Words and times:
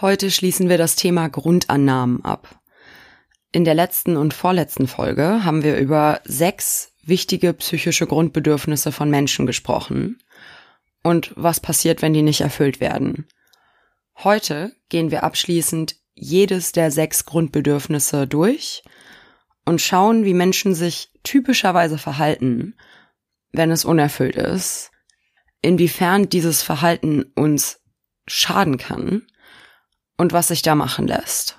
Heute 0.00 0.30
schließen 0.30 0.70
wir 0.70 0.78
das 0.78 0.96
Thema 0.96 1.28
Grundannahmen 1.28 2.24
ab. 2.24 2.58
In 3.52 3.66
der 3.66 3.74
letzten 3.74 4.16
und 4.16 4.32
vorletzten 4.32 4.86
Folge 4.86 5.44
haben 5.44 5.62
wir 5.62 5.76
über 5.76 6.22
sechs 6.24 6.94
wichtige 7.02 7.52
psychische 7.52 8.06
Grundbedürfnisse 8.06 8.92
von 8.92 9.10
Menschen 9.10 9.44
gesprochen 9.44 10.22
und 11.02 11.34
was 11.36 11.60
passiert, 11.60 12.00
wenn 12.00 12.14
die 12.14 12.22
nicht 12.22 12.40
erfüllt 12.40 12.80
werden. 12.80 13.26
Heute 14.16 14.74
gehen 14.88 15.10
wir 15.10 15.22
abschließend 15.22 15.96
jedes 16.14 16.72
der 16.72 16.90
sechs 16.90 17.26
Grundbedürfnisse 17.26 18.26
durch 18.26 18.82
und 19.66 19.82
schauen, 19.82 20.24
wie 20.24 20.34
Menschen 20.34 20.74
sich 20.74 21.10
typischerweise 21.24 21.98
verhalten, 21.98 22.74
wenn 23.52 23.70
es 23.70 23.84
unerfüllt 23.84 24.36
ist, 24.36 24.92
inwiefern 25.60 26.30
dieses 26.30 26.62
Verhalten 26.62 27.24
uns 27.34 27.82
schaden 28.26 28.78
kann 28.78 29.26
und 30.20 30.32
was 30.34 30.48
sich 30.48 30.60
da 30.60 30.74
machen 30.74 31.06
lässt. 31.08 31.56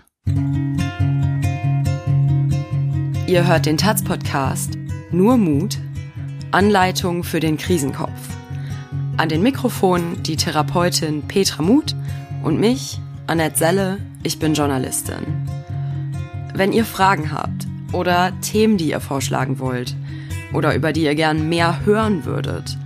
Ihr 3.26 3.48
hört 3.48 3.66
den 3.66 3.78
Taz-Podcast 3.78 4.78
Nur 5.10 5.38
Mut, 5.38 5.80
Anleitung 6.52 7.24
für 7.24 7.40
den 7.40 7.58
Krisenkopf. 7.58 8.12
An 9.18 9.30
den 9.30 9.42
Mikrofonen 9.42 10.22
die 10.22 10.36
Therapeutin 10.36 11.24
Petra 11.24 11.64
Muth 11.64 11.96
und 12.44 12.60
mich, 12.60 13.00
Annette 13.26 13.58
Selle, 13.58 13.98
ich 14.22 14.38
bin 14.38 14.54
Journalistin. 14.54 15.26
Wenn 16.54 16.72
ihr 16.72 16.86
Fragen 16.86 17.32
habt 17.32 17.66
oder 17.94 18.32
Themen, 18.42 18.78
die 18.78 18.92
ihr 18.92 19.00
vorschlagen 19.00 19.58
wollt 19.58 19.96
oder 20.54 20.76
über 20.76 20.94
die 20.94 21.06
ihr 21.06 21.16
gern 21.16 21.50
mehr 21.50 21.84
hören 21.84 22.26
würdet, 22.26 22.78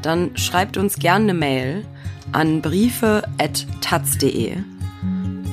dann 0.00 0.34
schreibt 0.38 0.78
uns 0.78 0.98
gerne 0.98 1.24
eine 1.24 1.34
Mail 1.34 1.84
an 2.32 2.62
briefe.taz.de. 2.62 4.56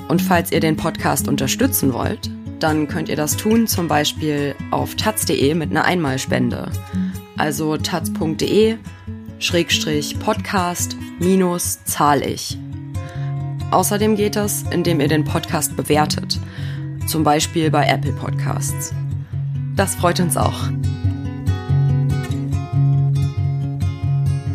Und 0.07 0.21
falls 0.21 0.51
ihr 0.51 0.59
den 0.59 0.77
Podcast 0.77 1.27
unterstützen 1.27 1.93
wollt, 1.93 2.29
dann 2.59 2.87
könnt 2.87 3.09
ihr 3.09 3.15
das 3.15 3.35
tun, 3.35 3.67
zum 3.67 3.87
Beispiel 3.87 4.55
auf 4.71 4.95
taz.de 4.95 5.53
mit 5.55 5.71
einer 5.71 5.85
Einmalspende. 5.85 6.71
Also 7.37 7.77
taz.de 7.77 8.77
Schrägstrich 9.39 10.17
Podcast 10.19 10.95
minus 11.19 11.83
zahl 11.83 12.21
ich. 12.23 12.57
Außerdem 13.71 14.15
geht 14.15 14.35
das, 14.35 14.63
indem 14.71 14.99
ihr 15.01 15.07
den 15.07 15.25
Podcast 15.25 15.75
bewertet. 15.75 16.39
Zum 17.07 17.23
Beispiel 17.23 17.69
bei 17.69 17.85
Apple 17.87 18.13
Podcasts. 18.13 18.93
Das 19.75 19.95
freut 19.95 20.19
uns 20.19 20.37
auch. 20.37 20.69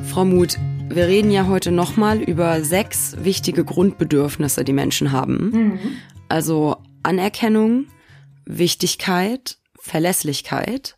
Frau 0.06 0.24
Muth, 0.24 0.58
wir 0.90 1.06
reden 1.06 1.30
ja 1.30 1.46
heute 1.46 1.70
nochmal 1.70 2.20
über 2.20 2.62
sechs 2.62 3.16
wichtige 3.22 3.64
Grundbedürfnisse, 3.64 4.64
die 4.64 4.72
Menschen 4.72 5.12
haben. 5.12 5.50
Mhm. 5.50 5.78
Also 6.28 6.76
Anerkennung, 7.02 7.86
Wichtigkeit, 8.44 9.58
Verlässlichkeit, 9.78 10.96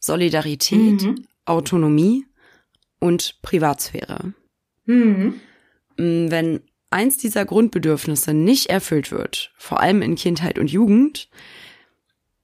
Solidarität, 0.00 1.02
mhm. 1.02 1.26
Autonomie 1.44 2.26
und 2.98 3.38
Privatsphäre. 3.42 4.34
Mhm. 4.86 5.34
Mm, 5.96 6.30
wenn 6.30 6.60
eins 6.90 7.16
dieser 7.16 7.44
Grundbedürfnisse 7.44 8.34
nicht 8.34 8.66
erfüllt 8.66 9.12
wird, 9.12 9.52
vor 9.56 9.80
allem 9.80 10.02
in 10.02 10.16
Kindheit 10.16 10.58
und 10.58 10.70
Jugend, 10.70 11.28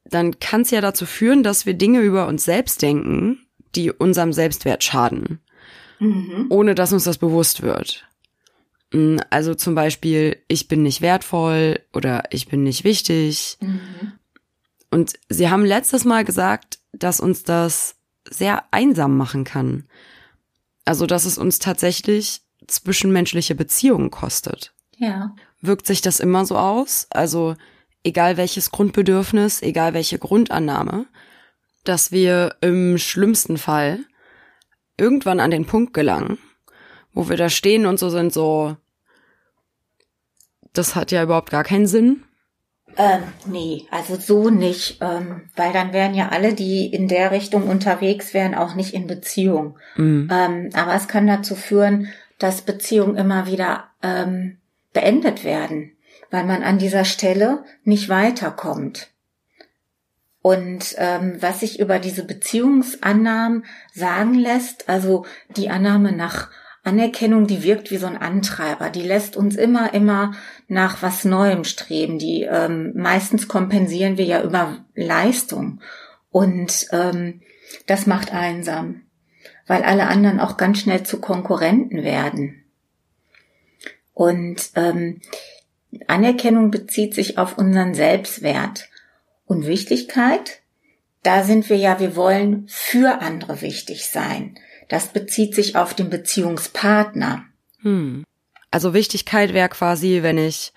dann 0.05 0.39
kann 0.39 0.61
es 0.61 0.71
ja 0.71 0.81
dazu 0.81 1.05
führen, 1.05 1.43
dass 1.43 1.67
wir 1.67 1.75
Dinge 1.75 2.01
über 2.01 2.29
uns 2.29 2.45
selbst 2.45 2.81
denken, 2.81 3.41
die 3.75 3.91
unserem 3.91 4.33
Selbstwert 4.33 4.85
schaden, 4.85 5.41
mhm. 5.99 6.47
ohne 6.51 6.75
dass 6.75 6.93
uns 6.93 7.05
das 7.05 7.19
bewusst 7.19 7.63
wird. 7.63 8.07
Mm, 8.93 9.19
also 9.31 9.55
zum 9.55 9.75
Beispiel, 9.75 10.39
ich 10.49 10.69
bin 10.69 10.83
nicht 10.83 11.01
wertvoll 11.01 11.81
oder 11.93 12.25
ich 12.31 12.49
bin 12.49 12.63
nicht 12.63 12.85
wichtig. 12.85 13.59
Mhm. 13.61 14.13
Und 14.91 15.15
sie 15.29 15.51
haben 15.51 15.65
letztes 15.65 16.05
Mal 16.05 16.25
gesagt, 16.25 16.79
dass 16.93 17.21
uns 17.21 17.43
das 17.43 17.97
sehr 18.29 18.65
einsam 18.71 19.17
machen 19.17 19.45
kann. 19.45 19.85
Also, 20.85 21.07
dass 21.07 21.25
es 21.25 21.37
uns 21.37 21.59
tatsächlich 21.59 22.43
zwischenmenschliche 22.67 23.55
Beziehungen 23.55 24.11
kostet. 24.11 24.73
Ja. 24.97 25.35
Wirkt 25.61 25.87
sich 25.87 26.01
das 26.01 26.21
immer 26.21 26.47
so 26.47 26.57
aus? 26.57 27.09
Also, 27.11 27.57
egal 28.05 28.37
welches 28.37 28.71
Grundbedürfnis, 28.71 29.63
egal 29.63 29.95
welche 29.95 30.19
Grundannahme, 30.19 31.07
dass 31.85 32.13
wir 32.13 32.57
im 32.61 32.99
schlimmsten 32.99 33.59
Fall 33.59 34.01
irgendwann 34.99 35.41
an 35.41 35.51
den 35.51 35.67
Punkt 35.67 35.95
gelangen, 35.95 36.39
wo 37.13 37.29
wir 37.29 37.37
da 37.37 37.49
stehen 37.49 37.87
und 37.87 37.99
so 37.99 38.11
sind 38.11 38.33
so, 38.33 38.77
das 40.73 40.95
hat 40.95 41.13
ja 41.13 41.23
überhaupt 41.23 41.51
gar 41.51 41.65
keinen 41.65 41.87
Sinn. 41.87 42.23
Ähm, 42.99 43.25
nee, 43.47 43.87
also 43.91 44.17
so 44.17 44.49
nicht, 44.49 44.99
ähm, 45.03 45.51
weil 45.55 45.73
dann 45.73 45.93
wären 45.93 46.15
ja 46.15 46.31
alle, 46.31 46.55
die 46.55 46.87
in 46.87 47.09
der 47.09 47.31
Richtung 47.31 47.69
unterwegs 47.69 48.33
wären, 48.33 48.55
auch 48.55 48.75
nicht 48.75 48.95
in 48.95 49.07
Beziehung. 49.07 49.79
Mhm. 49.97 50.31
Ähm, 50.33 50.71
aber 50.73 50.95
es 50.95 51.07
kann 51.07 51.27
dazu 51.27 51.55
führen, 51.57 52.09
dass 52.39 52.63
Beziehungen 52.63 53.17
immer 53.17 53.47
wieder 53.47 53.85
ähm, 54.03 54.59
beendet 54.95 55.45
werden, 55.45 55.93
weil 56.31 56.45
man 56.45 56.63
an 56.63 56.79
dieser 56.79 57.05
Stelle 57.05 57.65
nicht 57.85 58.09
weiterkommt. 58.09 59.11
Und 60.47 60.95
ähm, 60.99 61.39
was 61.41 61.59
sich 61.59 61.81
über 61.81 61.99
diese 61.99 62.23
Beziehungsannahmen 62.23 63.65
sagen 63.93 64.35
lässt, 64.35 64.89
also 64.89 65.27
die 65.57 65.71
Annahme 65.71 66.13
nach 66.13 66.51
Anerkennung, 66.85 67.49
die 67.49 67.65
wirkt 67.65 67.91
wie 67.91 67.97
so 67.97 68.07
ein 68.07 68.17
Antreiber. 68.17 68.91
Die 68.91 69.03
lässt 69.03 69.37
uns 69.37 69.57
immer, 69.57 69.93
immer 69.93 70.35
nach 70.69 71.03
was 71.03 71.25
Neuem 71.25 71.65
streben. 71.65 72.21
Die 72.21 72.45
ähm, 72.45 72.93
meistens 72.95 73.49
kompensieren 73.49 74.19
wir 74.19 74.25
ja 74.25 74.41
über 74.41 74.85
Leistung. 74.95 75.81
Und 76.31 76.87
ähm, 76.93 77.41
das 77.89 78.07
macht 78.07 78.33
einsam, 78.33 79.03
weil 79.67 79.83
alle 79.83 80.07
anderen 80.07 80.39
auch 80.39 80.57
ganz 80.57 80.79
schnell 80.79 81.03
zu 81.03 81.21
Konkurrenten 81.21 82.05
werden. 82.05 82.63
Und 84.15 84.71
ähm, 84.77 85.23
Anerkennung 86.07 86.71
bezieht 86.71 87.17
sich 87.17 87.37
auf 87.37 87.59
unseren 87.59 87.95
Selbstwert. 87.95 88.89
Und 89.47 89.67
Wichtigkeit, 89.67 90.61
da 91.23 91.43
sind 91.45 91.71
wir 91.71 91.77
ja, 91.77 91.99
wir 91.99 92.15
wollen 92.15 92.67
für 92.69 93.21
andere 93.21 93.63
wichtig 93.63 94.07
sein. 94.07 94.59
Das 94.89 95.09
bezieht 95.09 95.55
sich 95.55 95.77
auf 95.77 95.95
den 95.95 96.11
Beziehungspartner. 96.11 97.45
Hm. 97.81 98.25
Also 98.71 98.95
Wichtigkeit 98.95 99.55
wäre 99.55 99.69
quasi, 99.69 100.23
wenn 100.23 100.39
ich 100.39 100.73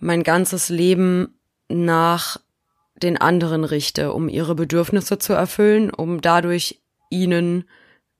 mein 0.00 0.22
ganzes 0.22 0.68
Leben 0.68 1.38
nach 1.68 2.38
den 2.96 3.16
anderen 3.16 3.64
richte, 3.64 4.12
um 4.12 4.28
ihre 4.28 4.54
Bedürfnisse 4.54 5.18
zu 5.18 5.32
erfüllen, 5.32 5.90
um 5.90 6.20
dadurch 6.20 6.80
ihnen 7.10 7.64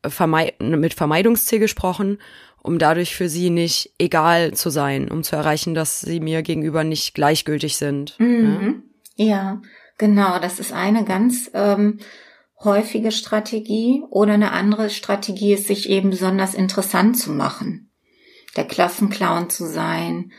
vermeid 0.07 0.61
mit 0.61 0.95
Vermeidungsziel 0.95 1.59
gesprochen, 1.59 2.19
um 2.63 2.79
dadurch 2.79 3.17
für 3.17 3.29
sie 3.29 3.51
nicht 3.51 3.93
egal 3.99 4.55
zu 4.55 4.71
sein, 4.71 5.11
um 5.11 5.23
zu 5.23 5.37
erreichen, 5.37 5.75
dass 5.75 6.01
sie 6.01 6.21
mir 6.21 6.43
gegenüber 6.43 6.85
nicht 6.85 7.15
gleichgültig 7.15 7.77
sind. 7.77 8.15
Mhm. 8.19 8.61
Ja? 8.63 8.88
Ja, 9.19 9.61
genau. 9.99 10.39
Das 10.39 10.61
ist 10.61 10.73
eine 10.73 11.05
ganz 11.05 11.51
ähm, 11.53 11.99
häufige 12.61 13.11
Strategie 13.11 14.05
oder 14.11 14.35
eine 14.35 14.53
andere 14.53 14.91
Strategie 14.91 15.55
ist, 15.55 15.67
sich 15.67 15.89
eben 15.89 16.11
besonders 16.11 16.55
interessant 16.55 17.19
zu 17.19 17.33
machen. 17.33 17.91
Der 18.57 18.65
Klassenclown 18.65 19.51
zu 19.51 19.67
sein, 19.67 20.33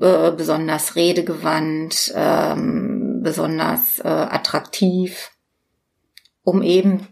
äh, 0.00 0.30
besonders 0.30 0.94
redegewandt, 0.94 2.12
ähm, 2.14 3.20
besonders 3.22 3.98
äh, 3.98 4.08
attraktiv, 4.08 5.32
um 6.44 6.62
eben 6.62 7.08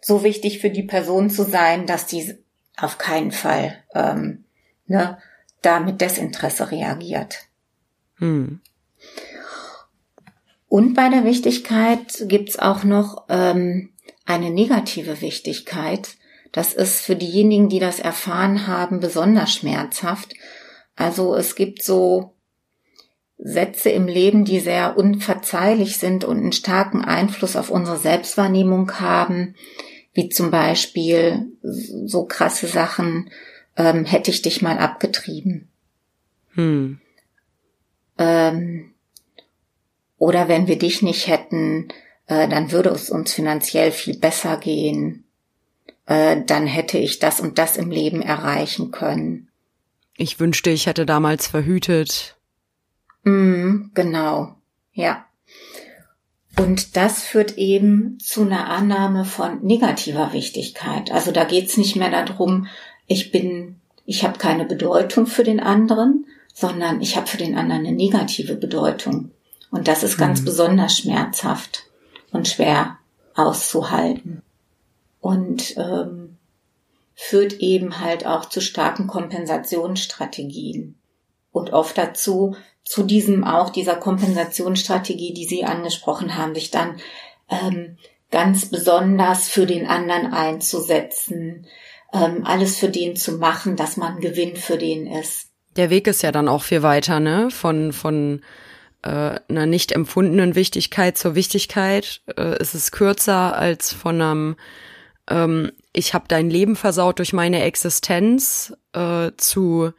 so 0.00 0.22
wichtig 0.22 0.60
für 0.60 0.70
die 0.70 0.84
Person 0.84 1.28
zu 1.28 1.42
sein, 1.42 1.86
dass 1.86 2.06
die 2.06 2.38
auf 2.76 2.98
keinen 2.98 3.32
Fall 3.32 3.82
ähm, 3.94 4.44
ne, 4.86 5.18
da 5.62 5.80
mit 5.80 6.00
Desinteresse 6.00 6.70
reagiert. 6.70 7.48
Hm. 8.18 8.60
Und 10.68 10.94
bei 10.94 11.08
der 11.08 11.24
Wichtigkeit 11.24 12.24
gibt's 12.28 12.58
auch 12.58 12.84
noch 12.84 13.26
ähm, 13.28 13.90
eine 14.24 14.50
negative 14.50 15.20
Wichtigkeit. 15.20 16.16
Das 16.52 16.74
ist 16.74 17.00
für 17.00 17.16
diejenigen, 17.16 17.68
die 17.68 17.78
das 17.78 18.00
erfahren 18.00 18.66
haben, 18.66 19.00
besonders 19.00 19.52
schmerzhaft. 19.52 20.34
Also 20.96 21.34
es 21.34 21.54
gibt 21.54 21.82
so 21.82 22.34
Sätze 23.38 23.90
im 23.90 24.06
Leben, 24.06 24.44
die 24.44 24.60
sehr 24.60 24.96
unverzeihlich 24.96 25.98
sind 25.98 26.24
und 26.24 26.38
einen 26.38 26.52
starken 26.52 27.04
Einfluss 27.04 27.54
auf 27.54 27.70
unsere 27.70 27.98
Selbstwahrnehmung 27.98 28.98
haben, 28.98 29.54
wie 30.14 30.30
zum 30.30 30.50
Beispiel 30.50 31.52
so 31.62 32.24
krasse 32.24 32.66
Sachen, 32.66 33.30
ähm, 33.76 34.06
hätte 34.06 34.30
ich 34.30 34.40
dich 34.40 34.62
mal 34.62 34.78
abgetrieben. 34.78 35.68
Hm. 36.54 36.98
Ähm, 38.16 38.94
oder 40.18 40.48
wenn 40.48 40.66
wir 40.66 40.78
dich 40.78 41.02
nicht 41.02 41.26
hätten, 41.26 41.88
äh, 42.26 42.48
dann 42.48 42.72
würde 42.72 42.90
es 42.90 43.10
uns 43.10 43.32
finanziell 43.32 43.92
viel 43.92 44.18
besser 44.18 44.56
gehen. 44.56 45.24
Äh, 46.06 46.42
dann 46.46 46.66
hätte 46.66 46.98
ich 46.98 47.18
das 47.18 47.40
und 47.40 47.58
das 47.58 47.76
im 47.76 47.90
Leben 47.90 48.22
erreichen 48.22 48.90
können. 48.90 49.48
Ich 50.16 50.40
wünschte, 50.40 50.70
ich 50.70 50.86
hätte 50.86 51.04
damals 51.04 51.46
verhütet. 51.46 52.36
Mm, 53.24 53.90
genau, 53.94 54.54
ja. 54.92 55.26
Und 56.58 56.96
das 56.96 57.22
führt 57.22 57.58
eben 57.58 58.18
zu 58.18 58.42
einer 58.42 58.70
Annahme 58.70 59.26
von 59.26 59.62
negativer 59.62 60.32
Wichtigkeit. 60.32 61.12
Also 61.12 61.32
da 61.32 61.44
geht's 61.44 61.76
nicht 61.76 61.96
mehr 61.96 62.10
darum, 62.10 62.66
ich 63.06 63.30
bin, 63.30 63.76
ich 64.06 64.24
habe 64.24 64.38
keine 64.38 64.64
Bedeutung 64.64 65.26
für 65.26 65.44
den 65.44 65.60
anderen, 65.60 66.26
sondern 66.54 67.02
ich 67.02 67.16
habe 67.16 67.26
für 67.26 67.36
den 67.36 67.56
anderen 67.56 67.84
eine 67.84 67.94
negative 67.94 68.56
Bedeutung. 68.56 69.32
Und 69.70 69.88
das 69.88 70.02
ist 70.02 70.18
ganz 70.18 70.40
mhm. 70.40 70.44
besonders 70.46 70.96
schmerzhaft 70.96 71.84
und 72.30 72.48
schwer 72.48 72.98
auszuhalten. 73.34 74.42
Und 75.20 75.76
ähm, 75.76 76.36
führt 77.14 77.54
eben 77.54 78.00
halt 78.00 78.26
auch 78.26 78.44
zu 78.44 78.60
starken 78.60 79.06
Kompensationsstrategien 79.06 80.96
und 81.50 81.72
oft 81.72 81.96
dazu, 81.96 82.54
zu 82.84 83.02
diesem 83.02 83.42
auch 83.42 83.70
dieser 83.70 83.96
Kompensationsstrategie, 83.96 85.32
die 85.32 85.46
Sie 85.46 85.64
angesprochen 85.64 86.36
haben, 86.36 86.54
sich 86.54 86.70
dann 86.70 87.00
ähm, 87.48 87.96
ganz 88.30 88.66
besonders 88.66 89.48
für 89.48 89.66
den 89.66 89.86
anderen 89.86 90.32
einzusetzen, 90.32 91.66
ähm, 92.12 92.44
alles 92.44 92.76
für 92.76 92.88
den 92.88 93.16
zu 93.16 93.38
machen, 93.38 93.74
dass 93.76 93.96
man 93.96 94.20
Gewinn 94.20 94.56
für 94.56 94.78
den 94.78 95.06
ist. 95.06 95.48
Der 95.76 95.90
Weg 95.90 96.06
ist 96.06 96.22
ja 96.22 96.30
dann 96.30 96.48
auch 96.48 96.62
viel 96.62 96.82
weiter, 96.82 97.18
ne? 97.18 97.50
Von 97.50 97.92
von 97.92 98.42
äh, 99.06 99.40
einer 99.48 99.66
nicht 99.66 99.92
empfundenen 99.92 100.56
Wichtigkeit 100.56 101.16
zur 101.16 101.36
Wichtigkeit 101.36 102.22
äh, 102.36 102.60
ist 102.60 102.74
es 102.74 102.90
kürzer 102.90 103.56
als 103.56 103.92
von 103.92 104.20
einem 104.20 104.56
ähm, 105.28 105.70
ich 105.92 106.12
habe 106.12 106.24
dein 106.26 106.50
Leben 106.50 106.74
versaut 106.74 107.20
durch 107.20 107.32
meine 107.32 107.62
Existenz 107.62 108.76
äh, 108.94 109.30
zu 109.36 109.92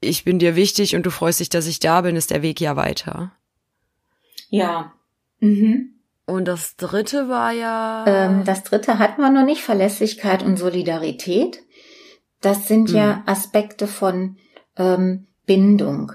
ich 0.00 0.24
bin 0.24 0.38
dir 0.40 0.56
wichtig 0.56 0.96
und 0.96 1.06
du 1.06 1.10
freust 1.10 1.40
dich, 1.40 1.50
dass 1.50 1.66
ich 1.66 1.78
da 1.78 2.00
bin, 2.00 2.16
ist 2.16 2.30
der 2.30 2.42
Weg 2.42 2.60
ja 2.60 2.74
weiter. 2.74 3.32
Ja. 4.48 4.94
Mhm. 5.40 6.00
Und 6.24 6.46
das 6.46 6.76
dritte 6.76 7.28
war 7.28 7.52
ja. 7.52 8.04
Ähm, 8.06 8.44
das 8.44 8.64
dritte 8.64 8.98
hatten 8.98 9.20
wir 9.20 9.30
noch 9.30 9.44
nicht, 9.44 9.62
Verlässlichkeit 9.62 10.42
und 10.42 10.56
Solidarität. 10.56 11.60
Das 12.40 12.66
sind 12.66 12.90
mhm. 12.90 12.96
ja 12.96 13.22
Aspekte 13.26 13.86
von 13.86 14.38
ähm, 14.76 15.26
Bindung. 15.44 16.12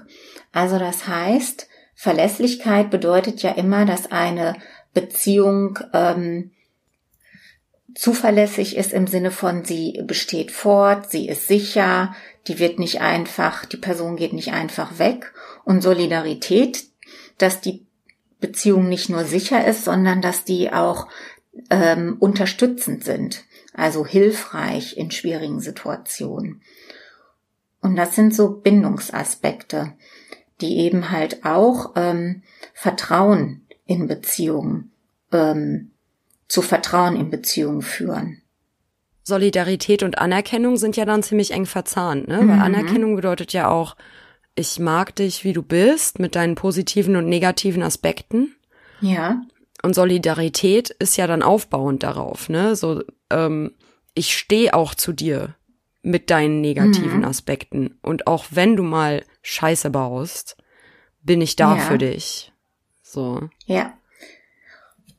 Also 0.52 0.80
das 0.80 1.06
heißt, 1.06 1.68
Verlässlichkeit 1.96 2.90
bedeutet 2.90 3.42
ja 3.42 3.52
immer, 3.52 3.86
dass 3.86 4.12
eine 4.12 4.54
Beziehung 4.92 5.78
ähm, 5.94 6.52
zuverlässig 7.94 8.76
ist 8.76 8.92
im 8.92 9.06
Sinne 9.06 9.30
von, 9.30 9.64
sie 9.64 10.02
besteht 10.06 10.50
fort, 10.52 11.10
sie 11.10 11.26
ist 11.26 11.48
sicher, 11.48 12.14
die 12.46 12.58
wird 12.58 12.78
nicht 12.78 13.00
einfach, 13.00 13.64
die 13.64 13.78
Person 13.78 14.16
geht 14.16 14.34
nicht 14.34 14.52
einfach 14.52 14.98
weg. 14.98 15.32
Und 15.64 15.82
Solidarität, 15.82 16.84
dass 17.38 17.62
die 17.62 17.86
Beziehung 18.40 18.88
nicht 18.88 19.08
nur 19.08 19.24
sicher 19.24 19.66
ist, 19.66 19.84
sondern 19.84 20.20
dass 20.20 20.44
die 20.44 20.70
auch 20.72 21.08
ähm, 21.70 22.16
unterstützend 22.20 23.04
sind, 23.04 23.44
also 23.72 24.04
hilfreich 24.04 24.98
in 24.98 25.10
schwierigen 25.10 25.60
Situationen. 25.60 26.60
Und 27.80 27.96
das 27.96 28.14
sind 28.14 28.34
so 28.34 28.50
Bindungsaspekte, 28.50 29.94
die 30.60 30.78
eben 30.78 31.10
halt 31.10 31.44
auch 31.44 31.92
ähm, 31.96 32.42
Vertrauen 32.74 33.66
in 33.84 34.08
Beziehungen, 34.08 34.92
ähm, 35.32 35.90
zu 36.48 36.62
Vertrauen 36.62 37.16
in 37.16 37.30
Beziehungen 37.30 37.82
führen. 37.82 38.42
Solidarität 39.22 40.02
und 40.02 40.18
Anerkennung 40.18 40.76
sind 40.76 40.96
ja 40.96 41.04
dann 41.04 41.22
ziemlich 41.22 41.50
eng 41.50 41.66
verzahnt, 41.66 42.28
ne? 42.28 42.42
Mhm. 42.42 42.48
Weil 42.48 42.60
Anerkennung 42.60 43.16
bedeutet 43.16 43.52
ja 43.52 43.68
auch, 43.68 43.96
ich 44.54 44.78
mag 44.78 45.14
dich, 45.16 45.44
wie 45.44 45.52
du 45.52 45.62
bist, 45.62 46.18
mit 46.18 46.36
deinen 46.36 46.54
positiven 46.54 47.16
und 47.16 47.28
negativen 47.28 47.82
Aspekten. 47.82 48.54
Ja. 49.00 49.42
Und 49.82 49.94
Solidarität 49.94 50.90
ist 50.90 51.16
ja 51.16 51.26
dann 51.26 51.42
aufbauend 51.42 52.02
darauf, 52.02 52.48
ne? 52.48 52.76
So, 52.76 53.02
ähm, 53.30 53.72
ich 54.14 54.36
stehe 54.36 54.72
auch 54.74 54.94
zu 54.94 55.12
dir 55.12 55.56
mit 56.02 56.30
deinen 56.30 56.60
negativen 56.60 57.18
mhm. 57.18 57.24
Aspekten. 57.24 57.98
Und 58.02 58.28
auch 58.28 58.46
wenn 58.50 58.76
du 58.76 58.84
mal 58.84 59.24
Scheiße 59.48 59.90
baust, 59.90 60.56
bin 61.22 61.40
ich 61.40 61.54
da 61.54 61.76
ja. 61.76 61.82
für 61.82 61.98
dich. 61.98 62.52
So. 63.00 63.48
Ja. 63.66 63.96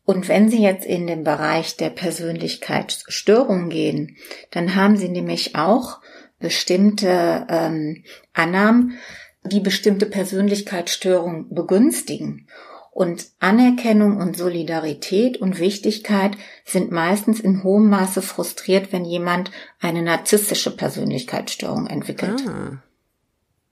Und 0.03 0.27
wenn 0.27 0.49
Sie 0.49 0.61
jetzt 0.61 0.85
in 0.85 1.07
den 1.07 1.23
Bereich 1.23 1.77
der 1.77 1.89
Persönlichkeitsstörung 1.89 3.69
gehen, 3.69 4.17
dann 4.51 4.75
haben 4.75 4.97
Sie 4.97 5.07
nämlich 5.07 5.55
auch 5.55 6.01
bestimmte 6.39 7.47
ähm, 7.49 8.03
Annahmen, 8.33 8.97
die 9.43 9.61
bestimmte 9.61 10.05
Persönlichkeitsstörungen 10.05 11.53
begünstigen. 11.53 12.47
Und 12.91 13.27
Anerkennung 13.39 14.17
und 14.17 14.35
Solidarität 14.35 15.37
und 15.37 15.59
Wichtigkeit 15.59 16.35
sind 16.65 16.91
meistens 16.91 17.39
in 17.39 17.63
hohem 17.63 17.89
Maße 17.89 18.21
frustriert, 18.21 18.91
wenn 18.91 19.05
jemand 19.05 19.51
eine 19.79 20.01
narzisstische 20.01 20.75
Persönlichkeitsstörung 20.75 21.87
entwickelt. 21.87 22.43
Ah. 22.45 22.83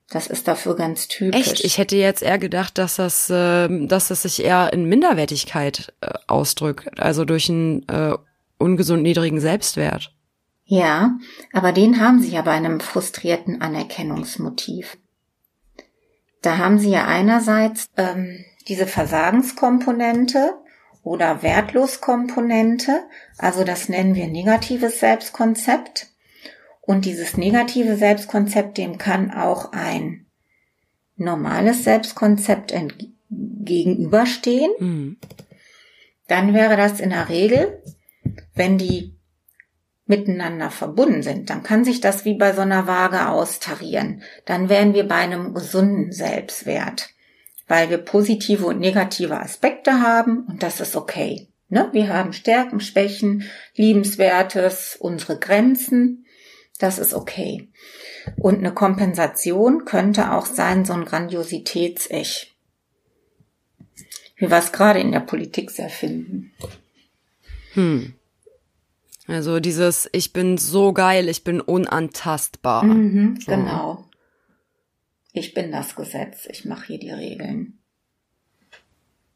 Das 0.09 0.27
ist 0.27 0.47
dafür 0.47 0.75
ganz 0.75 1.07
typisch. 1.07 1.39
Echt? 1.39 1.63
Ich 1.63 1.77
hätte 1.77 1.95
jetzt 1.95 2.21
eher 2.21 2.37
gedacht, 2.37 2.77
dass 2.77 2.97
das, 2.97 3.29
äh, 3.29 3.87
dass 3.87 4.09
das 4.09 4.21
sich 4.21 4.43
eher 4.43 4.71
in 4.71 4.85
Minderwertigkeit 4.85 5.93
äh, 6.01 6.13
ausdrückt, 6.27 6.99
also 6.99 7.25
durch 7.25 7.49
einen 7.49 7.87
äh, 7.89 8.15
ungesund 8.57 9.01
niedrigen 9.01 9.39
Selbstwert. 9.39 10.13
Ja, 10.65 11.17
aber 11.53 11.71
den 11.71 11.99
haben 11.99 12.21
sie 12.21 12.31
ja 12.31 12.41
bei 12.41 12.51
einem 12.51 12.79
frustrierten 12.79 13.61
Anerkennungsmotiv. 13.61 14.97
Da 16.41 16.57
haben 16.57 16.79
sie 16.79 16.89
ja 16.89 17.05
einerseits 17.05 17.87
ähm, 17.97 18.43
diese 18.67 18.87
Versagenskomponente 18.87 20.53
oder 21.03 21.43
Wertloskomponente, 21.43 23.03
also 23.37 23.63
das 23.63 23.89
nennen 23.89 24.15
wir 24.15 24.27
negatives 24.27 24.99
Selbstkonzept. 24.99 26.07
Und 26.85 27.05
dieses 27.05 27.35
negative 27.35 27.95
Selbstkonzept, 27.95 28.77
dem 28.77 28.97
kann 28.97 29.31
auch 29.31 29.71
ein 29.71 30.25
normales 31.17 31.83
Selbstkonzept 31.83 32.73
gegenüberstehen. 33.29 34.71
Mhm. 34.79 35.17
Dann 36.27 36.53
wäre 36.53 36.77
das 36.77 36.99
in 36.99 37.09
der 37.09 37.29
Regel, 37.29 37.81
wenn 38.53 38.77
die 38.77 39.15
miteinander 40.07 40.69
verbunden 40.69 41.23
sind, 41.23 41.49
dann 41.49 41.63
kann 41.63 41.83
sich 41.83 41.99
das 41.99 42.25
wie 42.25 42.35
bei 42.35 42.53
so 42.53 42.61
einer 42.61 42.85
Waage 42.85 43.27
austarieren. 43.27 44.21
Dann 44.45 44.69
wären 44.69 44.93
wir 44.93 45.07
bei 45.07 45.15
einem 45.15 45.53
gesunden 45.53 46.11
Selbstwert, 46.11 47.09
weil 47.67 47.89
wir 47.89 47.97
positive 47.97 48.67
und 48.67 48.79
negative 48.79 49.39
Aspekte 49.39 50.01
haben 50.01 50.45
und 50.47 50.61
das 50.61 50.79
ist 50.79 50.95
okay. 50.95 51.47
Ne? 51.69 51.89
Wir 51.91 52.09
haben 52.09 52.33
Stärken, 52.33 52.79
Schwächen, 52.79 53.49
Liebenswertes, 53.75 54.95
unsere 54.99 55.39
Grenzen 55.39 56.24
das 56.79 56.99
ist 56.99 57.13
okay. 57.13 57.69
Und 58.37 58.59
eine 58.59 58.73
Kompensation 58.73 59.85
könnte 59.85 60.33
auch 60.33 60.45
sein, 60.45 60.85
so 60.85 60.93
ein 60.93 61.05
Grandiositäts-Ich. 61.05 62.55
Wie 64.37 64.49
wir 64.49 64.57
es 64.57 64.71
gerade 64.73 64.99
in 64.99 65.11
der 65.11 65.21
Politik 65.21 65.71
sehr 65.71 65.89
finden. 65.89 66.51
Hm. 67.73 68.13
Also 69.27 69.59
dieses, 69.59 70.09
ich 70.11 70.33
bin 70.33 70.57
so 70.57 70.91
geil, 70.91 71.29
ich 71.29 71.43
bin 71.43 71.61
unantastbar. 71.61 72.83
Mhm, 72.83 73.39
so. 73.39 73.51
Genau. 73.51 74.05
Ich 75.31 75.53
bin 75.53 75.71
das 75.71 75.95
Gesetz, 75.95 76.45
ich 76.49 76.65
mache 76.65 76.87
hier 76.87 76.99
die 76.99 77.11
Regeln. 77.11 77.79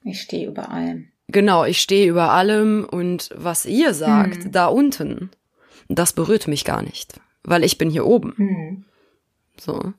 Ich 0.03 0.21
stehe 0.21 0.47
über 0.47 0.69
allem. 0.69 1.11
Genau, 1.27 1.65
ich 1.65 1.81
stehe 1.81 2.09
über 2.09 2.31
allem 2.31 2.85
und 2.89 3.29
was 3.35 3.65
ihr 3.65 3.93
sagt, 3.93 4.43
hm. 4.43 4.51
da 4.51 4.67
unten, 4.67 5.31
das 5.87 6.13
berührt 6.13 6.47
mich 6.47 6.65
gar 6.65 6.81
nicht 6.81 7.19
weil 7.43 7.63
ich 7.63 7.77
bin 7.77 7.89
hier 7.89 8.05
oben. 8.05 8.33
Mhm. 8.37 8.85
So. 9.57 9.93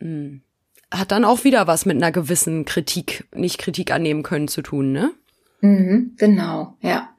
Mhm. 0.00 0.42
Hat 0.90 1.12
dann 1.12 1.24
auch 1.24 1.44
wieder 1.44 1.66
was 1.66 1.86
mit 1.86 1.96
einer 1.96 2.12
gewissen 2.12 2.64
Kritik, 2.64 3.28
nicht 3.34 3.58
Kritik 3.58 3.90
annehmen 3.92 4.22
können 4.22 4.48
zu 4.48 4.62
tun, 4.62 4.92
ne? 4.92 5.12
Mhm, 5.60 6.14
genau, 6.16 6.76
ja. 6.80 7.10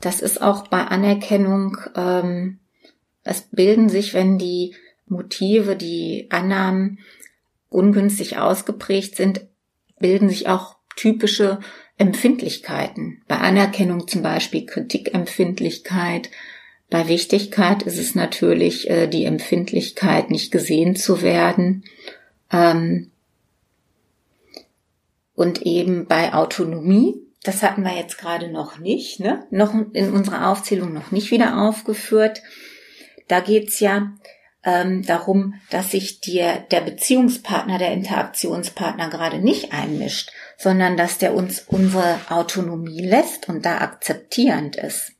Das 0.00 0.20
ist 0.20 0.42
auch 0.42 0.68
bei 0.68 0.84
Anerkennung, 0.84 1.78
ähm, 1.94 2.58
es 3.24 3.42
bilden 3.42 3.88
sich, 3.88 4.14
wenn 4.14 4.36
die 4.36 4.74
Motive, 5.06 5.76
die 5.76 6.26
Annahmen 6.30 6.98
ungünstig 7.68 8.38
ausgeprägt 8.38 9.16
sind, 9.16 9.46
bilden 9.98 10.28
sich 10.28 10.48
auch 10.48 10.76
typische 10.96 11.60
Empfindlichkeiten. 11.96 13.22
Bei 13.28 13.38
Anerkennung 13.38 14.08
zum 14.08 14.22
Beispiel 14.22 14.66
Kritikempfindlichkeit, 14.66 16.30
bei 16.92 17.08
Wichtigkeit 17.08 17.82
ist 17.84 17.98
es 17.98 18.14
natürlich 18.14 18.90
äh, 18.90 19.06
die 19.06 19.24
Empfindlichkeit, 19.24 20.30
nicht 20.30 20.52
gesehen 20.52 20.94
zu 20.94 21.22
werden. 21.22 21.84
Ähm, 22.52 23.10
und 25.34 25.62
eben 25.62 26.06
bei 26.06 26.34
Autonomie, 26.34 27.14
das 27.44 27.62
hatten 27.62 27.82
wir 27.82 27.96
jetzt 27.96 28.18
gerade 28.18 28.52
noch 28.52 28.78
nicht, 28.78 29.20
ne? 29.20 29.46
noch 29.50 29.72
in 29.94 30.12
unserer 30.12 30.50
Aufzählung 30.50 30.92
noch 30.92 31.12
nicht 31.12 31.30
wieder 31.30 31.62
aufgeführt. 31.62 32.42
Da 33.26 33.40
geht's 33.40 33.80
ja 33.80 34.12
ähm, 34.62 35.02
darum, 35.02 35.54
dass 35.70 35.92
sich 35.92 36.20
dir 36.20 36.62
der 36.70 36.82
Beziehungspartner, 36.82 37.78
der 37.78 37.94
Interaktionspartner 37.94 39.08
gerade 39.08 39.38
nicht 39.38 39.72
einmischt, 39.72 40.30
sondern 40.58 40.98
dass 40.98 41.16
der 41.16 41.32
uns 41.32 41.64
unsere 41.66 42.20
Autonomie 42.28 43.00
lässt 43.00 43.48
und 43.48 43.64
da 43.64 43.78
akzeptierend 43.78 44.76
ist. 44.76 45.12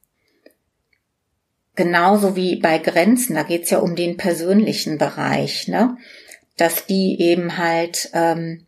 Genauso 1.74 2.36
wie 2.36 2.56
bei 2.56 2.78
Grenzen, 2.78 3.34
da 3.34 3.42
geht's 3.44 3.70
ja 3.70 3.78
um 3.78 3.96
den 3.96 4.16
persönlichen 4.16 4.98
Bereich, 4.98 5.68
ne? 5.68 5.96
dass 6.56 6.86
die 6.86 7.18
eben 7.20 7.56
halt, 7.56 8.10
ähm, 8.12 8.66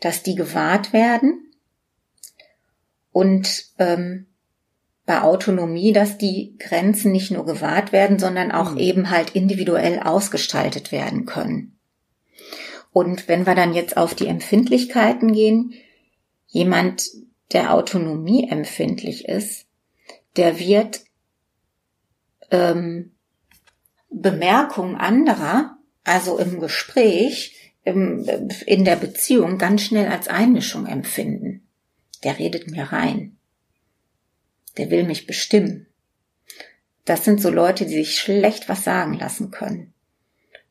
dass 0.00 0.22
die 0.22 0.34
gewahrt 0.34 0.92
werden 0.92 1.50
und 3.10 3.64
ähm, 3.78 4.26
bei 5.06 5.22
Autonomie, 5.22 5.92
dass 5.92 6.18
die 6.18 6.56
Grenzen 6.58 7.12
nicht 7.12 7.30
nur 7.30 7.44
gewahrt 7.44 7.92
werden, 7.92 8.18
sondern 8.18 8.52
auch 8.52 8.72
mhm. 8.72 8.78
eben 8.78 9.10
halt 9.10 9.30
individuell 9.34 10.00
ausgestaltet 10.00 10.92
werden 10.92 11.26
können. 11.26 11.78
Und 12.92 13.28
wenn 13.28 13.46
wir 13.46 13.54
dann 13.54 13.74
jetzt 13.74 13.96
auf 13.96 14.14
die 14.14 14.28
Empfindlichkeiten 14.28 15.32
gehen, 15.32 15.74
jemand, 16.46 17.08
der 17.52 17.74
Autonomie 17.74 18.48
empfindlich 18.48 19.28
ist, 19.28 19.66
der 20.36 20.58
wird 20.58 21.02
ähm, 22.54 23.12
Bemerkungen 24.10 24.96
anderer, 24.96 25.76
also 26.04 26.38
im 26.38 26.60
Gespräch, 26.60 27.74
im, 27.84 28.26
in 28.66 28.84
der 28.84 28.96
Beziehung 28.96 29.58
ganz 29.58 29.82
schnell 29.82 30.08
als 30.08 30.28
Einmischung 30.28 30.86
empfinden. 30.86 31.66
Der 32.22 32.38
redet 32.38 32.70
mir 32.70 32.84
rein 32.84 33.36
der 34.76 34.90
will 34.90 35.04
mich 35.04 35.26
bestimmen. 35.26 35.86
Das 37.04 37.24
sind 37.24 37.40
so 37.40 37.50
Leute, 37.50 37.84
die 37.84 37.94
sich 37.94 38.18
schlecht 38.18 38.68
was 38.68 38.84
sagen 38.84 39.14
lassen 39.14 39.50
können, 39.50 39.92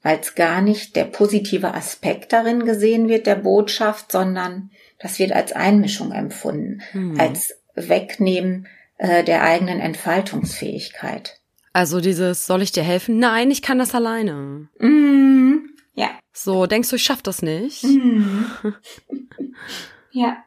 weil 0.02 0.20
es 0.20 0.36
gar 0.36 0.62
nicht 0.62 0.96
der 0.96 1.06
positive 1.06 1.74
Aspekt 1.74 2.34
darin 2.34 2.66
gesehen 2.66 3.08
wird, 3.08 3.28
der 3.28 3.36
Botschaft, 3.36 4.12
sondern 4.12 4.72
das 5.00 5.20
wird 5.20 5.32
als 5.32 5.52
Einmischung 5.52 6.12
empfunden, 6.12 6.82
hm. 6.92 7.20
als 7.20 7.56
Wegnehmen 7.76 8.68
äh, 8.98 9.24
der 9.24 9.44
eigenen 9.44 9.80
Entfaltungsfähigkeit. 9.80 11.40
Also 11.74 12.00
dieses, 12.00 12.46
soll 12.46 12.62
ich 12.62 12.72
dir 12.72 12.84
helfen? 12.84 13.18
Nein, 13.20 13.50
ich 13.50 13.64
kann 13.64 13.80
das 13.80 13.96
alleine. 13.96 14.70
Mm, 14.80 15.70
ja. 15.96 16.10
So, 16.32 16.68
denkst 16.68 16.90
du, 16.90 16.96
ich 16.96 17.04
schaff 17.04 17.24
das 17.24 17.42
nicht? 17.42 17.84
Mm. 17.84 18.46
ja. 20.12 20.38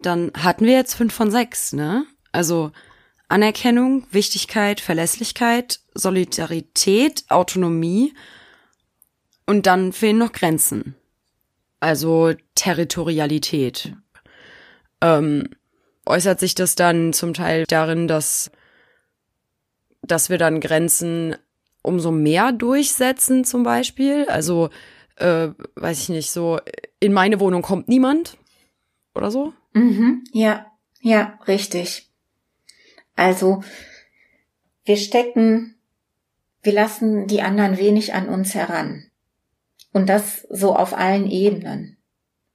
Dann 0.00 0.30
hatten 0.36 0.64
wir 0.64 0.74
jetzt 0.74 0.94
fünf 0.94 1.12
von 1.12 1.30
sechs, 1.30 1.72
ne? 1.72 2.06
Also 2.30 2.70
Anerkennung, 3.28 4.06
Wichtigkeit, 4.12 4.80
Verlässlichkeit, 4.80 5.80
Solidarität, 5.94 7.24
Autonomie 7.28 8.14
und 9.46 9.66
dann 9.66 9.92
fehlen 9.92 10.18
noch 10.18 10.32
Grenzen. 10.32 10.94
Also 11.80 12.34
Territorialität. 12.54 13.94
Ähm, 15.00 15.48
äußert 16.04 16.40
sich 16.40 16.54
das 16.54 16.74
dann 16.74 17.12
zum 17.12 17.34
Teil 17.34 17.64
darin, 17.66 18.06
dass, 18.06 18.50
dass 20.06 20.30
wir 20.30 20.38
dann 20.38 20.60
Grenzen 20.60 21.36
umso 21.82 22.10
mehr 22.10 22.52
durchsetzen 22.52 23.44
zum 23.44 23.62
Beispiel. 23.62 24.26
Also, 24.28 24.70
äh, 25.16 25.48
weiß 25.74 26.00
ich 26.00 26.08
nicht, 26.08 26.30
so 26.30 26.58
in 27.00 27.12
meine 27.12 27.40
Wohnung 27.40 27.62
kommt 27.62 27.88
niemand 27.88 28.36
oder 29.14 29.30
so. 29.30 29.52
Mhm, 29.72 30.24
ja, 30.32 30.66
ja, 31.00 31.38
richtig. 31.46 32.10
Also 33.14 33.62
wir 34.84 34.96
stecken, 34.96 35.76
wir 36.62 36.72
lassen 36.72 37.26
die 37.26 37.42
anderen 37.42 37.78
wenig 37.78 38.14
an 38.14 38.28
uns 38.28 38.54
heran. 38.54 39.10
Und 39.92 40.08
das 40.08 40.46
so 40.50 40.76
auf 40.76 40.96
allen 40.96 41.30
Ebenen. 41.30 41.96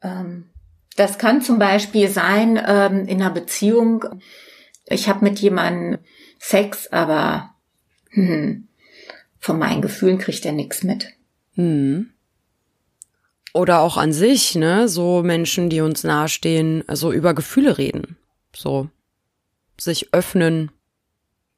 Ähm, 0.03 0.49
das 0.95 1.17
kann 1.17 1.41
zum 1.41 1.57
Beispiel 1.57 2.07
sein 2.07 2.61
ähm, 2.63 3.07
in 3.07 3.21
einer 3.21 3.31
Beziehung, 3.31 4.05
ich 4.85 5.09
habe 5.09 5.23
mit 5.23 5.39
jemandem 5.39 5.99
Sex, 6.43 6.87
aber 6.87 7.53
hm, 8.09 8.67
von 9.37 9.59
meinen 9.59 9.83
Gefühlen 9.83 10.17
kriegt 10.17 10.43
er 10.43 10.53
nichts 10.53 10.83
mit. 10.83 11.07
Hm. 11.53 12.09
Oder 13.53 13.81
auch 13.81 13.95
an 13.95 14.11
sich, 14.11 14.55
ne, 14.55 14.89
so 14.89 15.21
Menschen, 15.21 15.69
die 15.69 15.81
uns 15.81 16.03
nahestehen, 16.03 16.83
also 16.87 17.11
über 17.11 17.35
Gefühle 17.35 17.77
reden. 17.77 18.17
So 18.55 18.89
sich 19.79 20.13
öffnen 20.13 20.71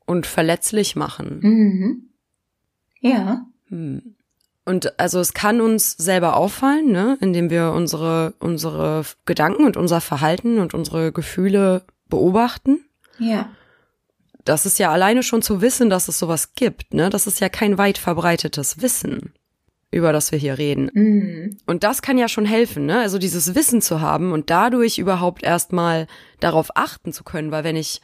und 0.05 0.25
verletzlich 0.25 0.97
machen. 0.97 1.39
Mhm. 1.41 2.09
Ja. 2.99 3.45
Hm. 3.69 4.15
Und 4.65 4.99
also 4.99 5.19
es 5.21 5.33
kann 5.33 5.61
uns 5.61 5.93
selber 5.93 6.35
auffallen, 6.35 6.91
ne, 6.91 7.17
indem 7.21 7.49
wir 7.49 7.71
unsere 7.71 8.33
unsere 8.39 9.05
Gedanken 9.25 9.65
und 9.65 9.77
unser 9.77 10.01
Verhalten 10.01 10.59
und 10.59 10.73
unsere 10.73 11.13
Gefühle 11.13 11.83
beobachten. 12.09 12.85
Ja. 13.17 13.49
Das 14.45 14.65
ist 14.65 14.79
ja 14.79 14.91
alleine 14.91 15.23
schon 15.23 15.41
zu 15.41 15.61
wissen, 15.61 15.89
dass 15.89 16.07
es 16.07 16.19
sowas 16.19 16.53
gibt, 16.55 16.93
ne? 16.93 17.09
Das 17.09 17.27
ist 17.27 17.39
ja 17.39 17.49
kein 17.49 17.77
weit 17.77 17.97
verbreitetes 17.97 18.81
Wissen, 18.81 19.33
über 19.91 20.11
das 20.11 20.31
wir 20.31 20.39
hier 20.39 20.57
reden. 20.57 20.89
Mhm. 20.93 21.57
Und 21.65 21.83
das 21.83 22.01
kann 22.01 22.17
ja 22.17 22.27
schon 22.27 22.45
helfen, 22.45 22.85
ne? 22.85 22.99
Also 22.99 23.19
dieses 23.19 23.55
Wissen 23.55 23.81
zu 23.81 24.01
haben 24.01 24.31
und 24.31 24.49
dadurch 24.49 24.97
überhaupt 24.97 25.43
erstmal 25.43 26.07
darauf 26.39 26.75
achten 26.75 27.13
zu 27.13 27.23
können, 27.23 27.51
weil 27.51 27.63
wenn 27.63 27.75
ich 27.75 28.01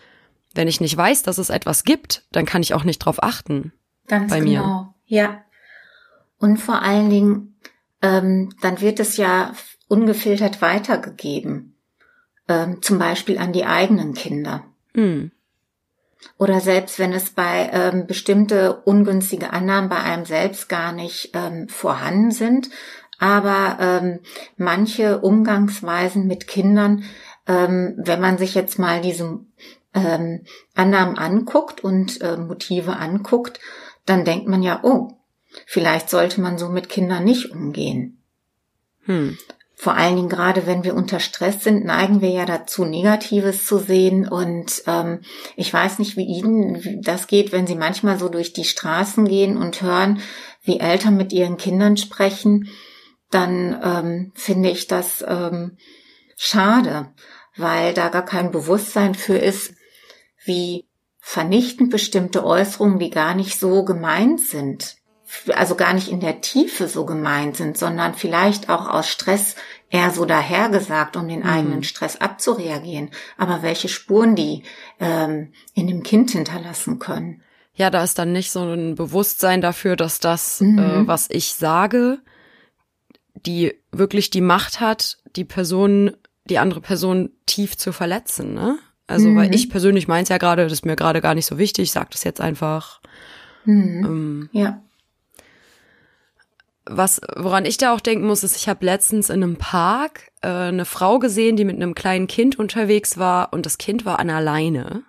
wenn 0.56 0.68
ich 0.68 0.82
nicht 0.82 0.98
weiß, 0.98 1.24
dass 1.24 1.38
es 1.38 1.50
etwas 1.50 1.84
gibt, 1.84 2.26
dann 2.32 2.46
kann 2.46 2.62
ich 2.62 2.74
auch 2.74 2.84
nicht 2.84 3.00
drauf 3.00 3.22
achten. 3.22 3.72
Ganz 4.08 4.32
bei 4.32 4.40
genau. 4.40 4.48
Mir. 4.48 4.94
Ja. 5.06 5.44
Und 6.38 6.58
vor 6.58 6.82
allen 6.82 7.10
Dingen, 7.10 7.60
ähm, 8.02 8.50
dann 8.62 8.82
wird 8.82 9.00
es 9.00 9.18
ja 9.18 9.54
ungefiltert 9.88 10.62
weitergegeben. 10.62 11.76
Ähm, 12.48 12.82
zum 12.82 12.98
Beispiel 12.98 13.38
an 13.38 13.54
die 13.54 13.66
eigenen 13.66 14.14
Kinder. 14.14 14.66
Mhm. 14.94 15.32
Oder 16.38 16.60
selbst 16.60 17.00
wenn 17.00 17.14
es 17.14 17.32
bei 17.32 17.70
ähm, 17.72 18.08
bestimmte 18.08 18.82
ungünstige 18.82 19.52
Annahmen 19.54 19.90
bei 19.90 19.98
einem 19.98 20.26
selbst 20.26 20.70
gar 20.70 20.92
nicht 20.92 21.32
ähm, 21.34 21.70
vorhanden 21.70 22.32
sind, 22.32 22.70
aber 23.20 23.78
ähm, 23.80 24.20
manche 24.58 25.20
Umgangsweisen 25.20 26.28
mit 26.28 26.48
Kindern, 26.48 27.04
ähm, 27.48 27.96
wenn 27.98 28.22
man 28.22 28.38
sich 28.38 28.56
jetzt 28.56 28.80
mal 28.80 29.02
diese 29.02 29.40
ähm, 29.94 30.46
Annahmen 30.76 31.18
anguckt 31.18 31.84
und 31.84 32.22
äh, 32.22 32.38
Motive 32.38 32.96
anguckt, 32.96 33.60
dann 34.06 34.24
denkt 34.24 34.48
man 34.48 34.64
ja, 34.64 34.80
oh, 34.84 35.10
vielleicht 35.66 36.10
sollte 36.10 36.42
man 36.42 36.58
so 36.58 36.70
mit 36.70 36.90
Kindern 36.90 37.24
nicht 37.26 37.52
umgehen. 37.52 38.22
Hm. 39.04 39.38
Vor 39.82 39.96
allen 39.96 40.18
Dingen 40.18 40.28
gerade, 40.28 40.68
wenn 40.68 40.84
wir 40.84 40.94
unter 40.94 41.22
Stress 41.22 41.64
sind, 41.64 41.86
neigen 41.86 42.20
wir 42.20 42.32
ja 42.32 42.44
dazu, 42.44 42.84
Negatives 42.84 43.64
zu 43.64 43.78
sehen. 43.78 44.28
Und 44.28 44.84
ähm, 44.88 45.22
ich 45.56 45.72
weiß 45.72 46.00
nicht, 46.00 46.18
wie 46.18 46.26
Ihnen 46.26 47.02
das 47.02 47.28
geht, 47.28 47.54
wenn 47.54 47.66
Sie 47.66 47.76
manchmal 47.76 48.20
so 48.20 48.28
durch 48.28 48.52
die 48.52 48.66
Straßen 48.66 49.26
gehen 49.26 49.56
und 49.56 49.82
hören, 49.82 50.20
wie 50.64 50.82
Eltern 50.82 51.16
mit 51.16 51.32
ihren 51.32 51.56
Kindern 51.56 51.96
sprechen, 51.96 52.68
dann 53.32 53.80
ähm, 53.82 54.32
finde 54.36 54.70
ich 54.70 54.88
das 54.88 55.24
ähm, 55.26 55.78
schade, 56.36 57.14
weil 57.56 57.94
da 57.94 58.10
gar 58.10 58.26
kein 58.26 58.52
Bewusstsein 58.52 59.16
für 59.16 59.38
ist, 59.38 59.76
wie 60.44 60.90
vernichtend 61.22 61.90
bestimmte 61.90 62.46
Äußerungen, 62.46 63.00
die 63.00 63.12
gar 63.12 63.34
nicht 63.34 63.58
so 63.58 63.86
gemeint 63.86 64.42
sind, 64.42 65.00
also 65.54 65.76
gar 65.76 65.94
nicht 65.94 66.10
in 66.10 66.20
der 66.20 66.42
Tiefe 66.42 66.88
so 66.88 67.06
gemeint 67.06 67.56
sind, 67.56 67.78
sondern 67.78 68.16
vielleicht 68.16 68.70
auch 68.70 68.88
aus 68.88 69.08
Stress 69.08 69.56
eher 69.90 70.12
so 70.12 70.26
dahergesagt, 70.26 71.18
um 71.18 71.28
den 71.28 71.40
mhm. 71.40 71.50
eigenen 71.50 71.84
Stress 71.84 72.18
abzureagieren. 72.22 73.10
Aber 73.38 73.62
welche 73.62 73.90
Spuren 73.90 74.36
die 74.36 74.64
ähm, 75.00 75.52
in 75.74 75.88
dem 75.88 76.04
Kind 76.04 76.32
hinterlassen 76.32 77.00
können. 77.00 77.42
Ja, 77.74 77.90
da 77.90 78.04
ist 78.04 78.20
dann 78.20 78.34
nicht 78.34 78.52
so 78.52 78.64
ein 78.64 78.96
Bewusstsein 78.96 79.62
dafür, 79.62 79.96
dass 79.96 80.20
das, 80.20 80.62
mhm. 80.62 80.80
äh, 80.80 81.08
was 81.08 81.30
ich 81.30 81.54
sage, 81.54 82.20
die 83.34 83.74
wirklich 83.92 84.30
die 84.30 84.42
Macht 84.42 84.80
hat, 84.80 85.18
die 85.36 85.46
Person, 85.46 86.12
die 86.46 86.60
andere 86.60 86.82
Person 86.82 87.32
tief 87.46 87.78
zu 87.78 87.92
verletzen, 87.92 88.54
ne? 88.54 88.78
Also, 89.08 89.30
mhm. 89.30 89.38
weil 89.38 89.56
ich 89.56 89.72
persönlich 89.72 90.08
meins 90.08 90.30
ja 90.30 90.38
gerade, 90.38 90.64
das 90.64 90.74
ist 90.74 90.86
mir 90.86 90.96
gerade 90.96 91.20
gar 91.20 91.34
nicht 91.34 91.48
so 91.48 91.58
wichtig, 91.58 91.86
ich 91.86 91.92
sag 91.92 92.12
das 92.12 92.24
jetzt 92.24 92.42
einfach. 92.42 93.02
Mhm. 93.66 94.06
Ähm, 94.06 94.50
ja. 94.52 94.84
Was, 96.86 97.22
woran 97.36 97.66
ich 97.66 97.78
da 97.78 97.94
auch 97.94 98.00
denken 98.00 98.26
muss, 98.26 98.44
ist, 98.44 98.56
ich 98.56 98.68
habe 98.68 98.86
letztens 98.86 99.30
in 99.30 99.44
einem 99.44 99.58
Park 99.58 100.32
äh, 100.42 100.48
eine 100.48 100.86
Frau 100.86 101.20
gesehen, 101.20 101.56
die 101.56 101.66
mit 101.66 101.76
einem 101.76 101.94
kleinen 101.94 102.28
Kind 102.28 102.58
unterwegs 102.58 103.18
war 103.18 103.54
und 103.54 103.66
das 103.66 103.78
Kind 103.78 104.06
war 104.06 104.20
an 104.20 104.30
alleine. 104.30 105.04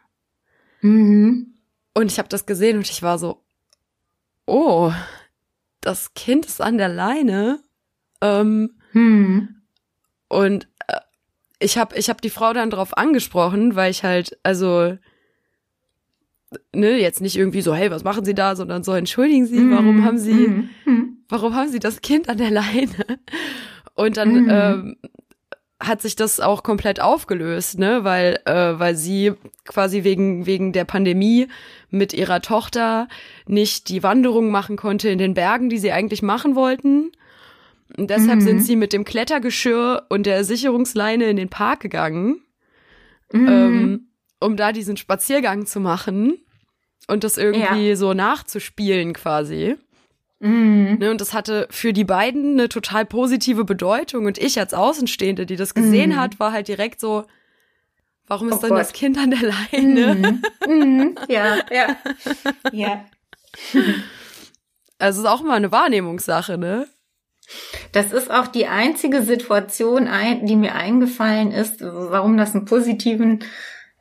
Mhm. 0.83 1.55
Und 1.95 2.13
ich 2.13 2.19
habe 2.19 2.29
das 2.29 2.47
gesehen 2.47 2.77
und 2.77 2.91
ich 2.91 3.03
war 3.03 3.19
so, 3.19 3.43
oh, 4.47 4.93
das 5.81 6.13
Kind 6.15 6.47
ist 6.47 6.61
an 6.61 6.77
der 6.77 6.89
Leine. 6.89 7.61
Ähm, 8.21 8.75
mhm. 8.93 9.61
Und 10.29 10.69
ich 11.61 11.79
habe 11.79 11.97
ich 11.97 12.09
hab 12.09 12.21
die 12.21 12.31
Frau 12.31 12.53
dann 12.53 12.71
drauf 12.71 12.97
angesprochen, 12.97 13.77
weil 13.77 13.91
ich 13.91 14.03
halt, 14.03 14.39
also 14.43 14.97
ne, 16.75 16.99
jetzt 16.99 17.21
nicht 17.21 17.37
irgendwie 17.37 17.61
so, 17.61 17.75
hey, 17.75 17.91
was 17.91 18.03
machen 18.03 18.25
Sie 18.25 18.35
da, 18.35 18.57
sondern 18.57 18.83
so, 18.83 18.93
entschuldigen 18.93 19.47
Sie, 19.47 19.71
warum 19.71 19.99
mhm. 19.99 20.05
haben 20.05 20.19
Sie, 20.19 20.49
mhm. 20.87 21.20
Warum 21.31 21.55
haben 21.55 21.69
Sie 21.69 21.79
das 21.79 22.01
Kind 22.01 22.29
an 22.29 22.39
der 22.39 22.51
Leine? 22.51 23.19
Und 23.95 24.17
dann 24.17 24.45
mhm. 24.45 24.49
ähm, 24.51 24.97
hat 25.81 26.03
sich 26.03 26.15
das 26.15 26.41
auch 26.41 26.63
komplett 26.63 27.01
aufgelöst, 27.01 27.79
ne, 27.79 28.05
weil 28.05 28.39
äh, 28.45 28.79
weil 28.79 28.95
sie 28.95 29.33
quasi 29.65 30.05
wegen 30.05 30.45
wegen 30.45 30.73
der 30.73 30.85
Pandemie 30.85 31.49
mit 31.89 32.13
ihrer 32.13 32.43
Tochter 32.43 33.09
nicht 33.47 33.89
die 33.89 34.03
Wanderung 34.03 34.51
machen 34.51 34.77
konnte 34.77 35.09
in 35.09 35.19
den 35.19 35.35
Bergen, 35.35 35.71
die 35.71 35.79
sie 35.79 35.93
eigentlich 35.93 36.23
machen 36.23 36.55
wollten. 36.55 37.13
Und 37.97 38.11
deshalb 38.11 38.41
mhm. 38.41 38.45
sind 38.45 38.63
sie 38.63 38.77
mit 38.77 38.93
dem 38.93 39.05
Klettergeschirr 39.05 40.07
und 40.11 40.27
der 40.27 40.45
Sicherungsleine 40.45 41.29
in 41.29 41.37
den 41.37 41.49
Park 41.49 41.81
gegangen, 41.81 42.43
mhm. 43.33 43.49
ähm, 43.49 44.09
um 44.39 44.57
da 44.57 44.73
diesen 44.73 44.97
Spaziergang 44.97 45.67
zu 45.67 45.81
machen 45.81 46.39
und 47.09 47.25
das 47.25 47.39
irgendwie 47.39 47.89
ja. 47.89 47.97
so 47.97 48.13
nachzuspielen 48.13 49.13
quasi. 49.15 49.77
Mhm. 50.41 50.97
Ne, 50.99 51.11
und 51.11 51.21
das 51.21 51.35
hatte 51.35 51.69
für 51.71 51.93
die 51.93 52.05
beiden 52.05 52.59
eine 52.59 52.69
total 52.69 53.05
positive 53.05 53.65
Bedeutung. 53.65 54.25
Und 54.25 54.39
ich 54.39 54.59
als 54.59 54.75
Außenstehende, 54.75 55.47
die 55.47 55.57
das 55.57 55.75
gesehen 55.75 56.11
mhm. 56.11 56.17
hat, 56.17 56.41
war 56.41 56.53
halt 56.53 56.67
direkt 56.67 56.99
so, 56.99 57.25
warum 58.27 58.49
ist 58.49 58.57
oh 58.57 58.61
denn 58.61 58.71
Gott. 58.71 58.81
das 58.81 58.93
Kind 58.93 59.19
an 59.19 59.31
der 59.31 59.43
Leine? 59.43 60.43
Mhm. 60.67 60.75
mhm. 60.75 61.19
Ja, 61.29 61.59
ja. 61.71 61.97
Ja. 62.73 63.05
Also 64.99 65.21
es 65.21 65.25
ist 65.25 65.31
auch 65.31 65.43
mal 65.43 65.57
eine 65.57 65.73
Wahrnehmungssache, 65.73 66.57
ne? 66.57 66.87
Das 67.93 68.13
ist 68.13 68.31
auch 68.31 68.47
die 68.47 68.67
einzige 68.67 69.23
Situation, 69.23 70.09
die 70.45 70.57
mir 70.57 70.75
eingefallen 70.75 71.51
ist, 71.51 71.81
warum 71.81 72.37
das 72.37 72.55
einen 72.55 72.65
positiven 72.65 73.41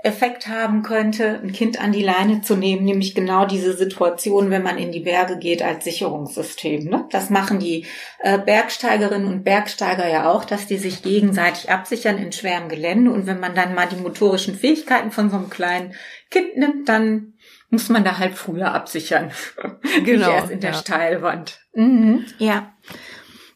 Effekt 0.01 0.48
haben 0.48 0.82
könnte, 0.82 1.41
ein 1.44 1.51
Kind 1.51 1.82
an 1.82 1.91
die 1.91 2.01
Leine 2.01 2.41
zu 2.41 2.56
nehmen, 2.56 2.86
nämlich 2.86 3.15
genau 3.15 3.46
diese 3.46 3.75
Situation, 3.75 4.50
wenn 4.50 4.63
man 4.63 4.77
in 4.77 4.94
die 4.94 5.01
Berge 5.01 5.38
geht 5.38 5.62
als 5.62 5.84
Sicherungssystem. 5.84 6.86
Ne? 6.86 7.06
Das 7.12 7.29
machen 7.29 7.60
die 7.60 7.86
äh, 8.20 8.38
Bergsteigerinnen 8.38 9.27
und 9.27 9.44
Bergsteiger 9.44 10.08
ja 10.08 10.32
auch, 10.32 10.46
dass 10.46 10.68
die 10.68 10.77
sich 10.77 11.01
gegenseitig 11.01 11.70
absichern 11.70 12.18
in 12.18 12.32
schwerem 12.32 12.70
Gelände. 12.70 13.12
Und 13.12 13.27
wenn 13.27 13.41
man 13.41 13.56
dann 13.56 13.75
mal 13.75 13.88
die 13.88 13.98
motorischen 14.01 14.56
Fähigkeiten 14.56 15.12
von 15.12 15.29
so 15.29 15.36
einem 15.36 15.50
kleinen 15.50 15.94
Kind 16.29 16.56
nimmt, 16.56 16.88
dann 16.88 17.34
muss 17.70 17.89
man 17.89 18.06
da 18.06 18.18
halt 18.18 18.36
früher 18.36 18.74
absichern. 18.74 19.32
Genau. 20.06 20.27
Nicht 20.27 20.36
erst 20.36 20.51
in 20.51 20.60
der 20.62 20.72
ja. 20.72 20.77
Steilwand. 20.77 21.60
Mhm, 21.74 22.25
ja. 22.38 22.74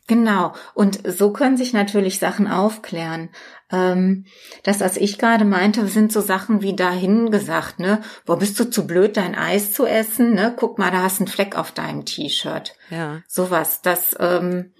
Genau. 0.07 0.53
Und 0.73 0.99
so 1.07 1.31
können 1.31 1.55
sich 1.55 1.71
natürlich 1.71 2.19
Sachen 2.19 2.47
aufklären. 2.47 3.29
Ähm, 3.71 4.25
das, 4.63 4.81
was 4.81 4.97
ich 4.97 5.17
gerade 5.17 5.45
meinte, 5.45 5.87
sind 5.87 6.11
so 6.11 6.19
Sachen 6.19 6.61
wie 6.61 6.75
dahin 6.75 7.31
gesagt, 7.31 7.79
ne? 7.79 8.01
Wo 8.25 8.35
bist 8.35 8.59
du 8.59 8.69
zu 8.69 8.85
blöd, 8.85 9.15
dein 9.15 9.35
Eis 9.35 9.71
zu 9.71 9.85
essen? 9.85 10.33
Ne? 10.33 10.53
Guck 10.57 10.77
mal, 10.77 10.91
da 10.91 11.03
hast 11.03 11.19
du 11.19 11.23
einen 11.23 11.31
Fleck 11.31 11.57
auf 11.57 11.71
deinem 11.71 12.03
T-Shirt. 12.03 12.75
Ja. 12.89 13.21
Sowas. 13.27 13.81
Das 13.81 14.15
ähm, 14.19 14.73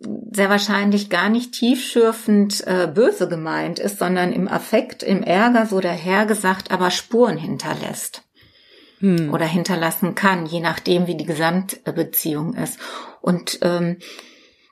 sehr 0.00 0.50
wahrscheinlich 0.50 1.10
gar 1.10 1.28
nicht 1.28 1.52
tiefschürfend 1.52 2.66
äh, 2.66 2.90
böse 2.92 3.28
gemeint 3.28 3.78
ist, 3.78 4.00
sondern 4.00 4.32
im 4.32 4.48
Affekt, 4.48 5.04
im 5.04 5.22
Ärger 5.22 5.66
so 5.66 5.80
dahergesagt, 5.80 6.72
aber 6.72 6.90
Spuren 6.90 7.36
hinterlässt 7.36 8.27
hm. 9.00 9.32
oder 9.32 9.46
hinterlassen 9.46 10.14
kann, 10.14 10.46
je 10.46 10.60
nachdem, 10.60 11.06
wie 11.06 11.16
die 11.16 11.26
Gesamtbeziehung 11.26 12.54
ist. 12.54 12.78
Und 13.20 13.58
ähm, 13.62 13.98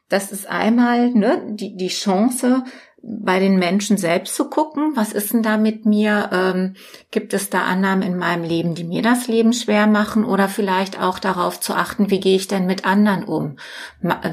das 0.09 0.33
ist 0.33 0.49
einmal 0.49 1.11
ne, 1.11 1.43
die, 1.51 1.77
die 1.77 1.89
Chance, 1.89 2.65
bei 3.09 3.39
den 3.39 3.59
Menschen 3.59 3.97
selbst 3.99 4.35
zu 4.35 4.51
gucken, 4.51 4.93
was 4.97 5.13
ist 5.13 5.33
denn 5.33 5.43
da 5.43 5.57
mit 5.57 5.87
mir? 5.87 6.31
Ähm, 6.33 6.75
gibt 7.11 7.35
es 7.35 7.51
da 7.51 7.63
Annahmen 7.63 8.03
in 8.03 8.19
meinem 8.19 8.43
Leben, 8.43 8.75
die 8.75 8.85
mir 8.85 9.03
das 9.03 9.29
Leben 9.29 9.53
schwer 9.53 9.87
machen? 9.87 10.25
Oder 10.25 10.49
vielleicht 10.49 11.01
auch 11.01 11.19
darauf 11.19 11.61
zu 11.61 11.75
achten, 11.75 12.11
wie 12.11 12.21
gehe 12.21 12.37
ich 12.37 12.49
denn 12.49 12.67
mit 12.67 12.85
anderen 12.85 13.25
um? 13.25 13.57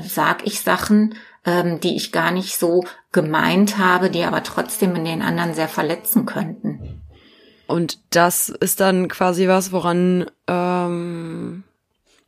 Sag 0.08 0.48
ich 0.48 0.62
Sachen, 0.62 1.16
ähm, 1.46 1.80
die 1.82 1.96
ich 1.96 2.12
gar 2.12 2.32
nicht 2.32 2.58
so 2.58 2.84
gemeint 3.12 3.78
habe, 3.78 4.10
die 4.10 4.24
aber 4.24 4.42
trotzdem 4.42 4.96
in 4.96 5.06
den 5.06 5.22
anderen 5.22 5.54
sehr 5.54 5.70
verletzen 5.70 6.26
könnten? 6.26 7.03
Und 7.68 8.00
das 8.10 8.50
ist 8.50 8.80
dann 8.80 9.08
quasi 9.08 9.48
was, 9.48 9.72
woran, 9.72 10.26
ähm, 10.48 11.64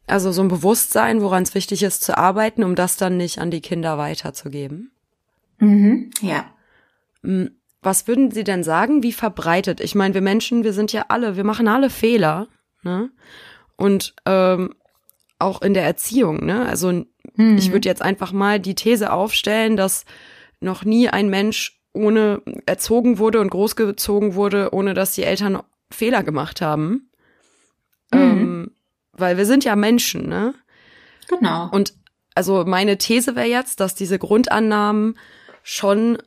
also 0.08 0.32
so 0.32 0.41
ein 0.41 0.48
Bewusstsein, 0.48 1.21
woran 1.21 1.43
es 1.43 1.56
wichtig 1.56 1.84
ist 1.84 2.04
zu 2.04 2.17
arbeiten, 2.17 2.63
um 2.63 2.76
das 2.76 2.98
dann 2.98 3.17
nicht 3.17 3.39
an 3.39 3.52
die 3.52 3.62
Kinder 3.62 3.98
weiterzugeben. 3.98 4.91
Mhm, 5.60 6.12
ja. 6.21 6.45
Mm, 7.21 7.48
was 7.82 8.08
würden 8.08 8.32
Sie 8.32 8.43
denn 8.43 8.63
sagen, 8.63 9.04
wie 9.04 9.13
verbreitet? 9.13 9.80
Ich 9.80 9.93
meine, 9.93 10.13
wir 10.13 10.21
Menschen, 10.21 10.63
wir 10.63 10.74
sind 10.74 10.91
ja 10.91 11.06
alle, 11.10 11.38
wir 11.38 11.43
machen 11.43 11.67
alle 11.67 11.89
Fehler, 11.89 12.48
ne? 12.84 13.12
Und 13.76 14.15
ähm, 14.26 14.74
auch 15.38 15.62
in 15.62 15.74
der 15.74 15.84
Erziehung, 15.84 16.45
ne? 16.45 16.65
Also 16.65 17.06
mhm. 17.36 17.58
ich 17.58 17.71
würde 17.71 17.88
jetzt 17.88 18.02
einfach 18.02 18.32
mal 18.32 18.60
die 18.60 18.76
These 18.76 19.12
aufstellen, 19.12 19.78
dass 19.78 20.06
noch 20.60 20.84
nie 20.84 21.10
ein 21.10 21.30
Mensch 21.30 21.74
ohne 21.95 22.41
erzogen 22.65 23.17
wurde 23.17 23.39
und 23.39 23.49
großgezogen 23.49 24.36
wurde, 24.36 24.73
ohne 24.73 24.93
dass 24.93 25.13
die 25.13 25.23
Eltern 25.23 25.62
Fehler 25.91 26.23
gemacht 26.23 26.62
haben. 26.62 27.10
Mhm. 28.13 28.19
Ähm, 28.19 28.71
weil 29.13 29.38
wir 29.38 29.45
sind 29.45 29.63
ja 29.63 29.75
Menschen, 29.75 30.27
ne? 30.27 30.53
Genau. 31.27 31.69
Und 31.71 31.93
also 32.36 32.65
meine 32.65 32.97
These 32.97 33.36
wäre 33.36 33.47
jetzt, 33.47 33.79
dass 33.79 33.95
diese 33.95 34.19
Grundannahmen 34.19 35.17
schon 35.63 36.17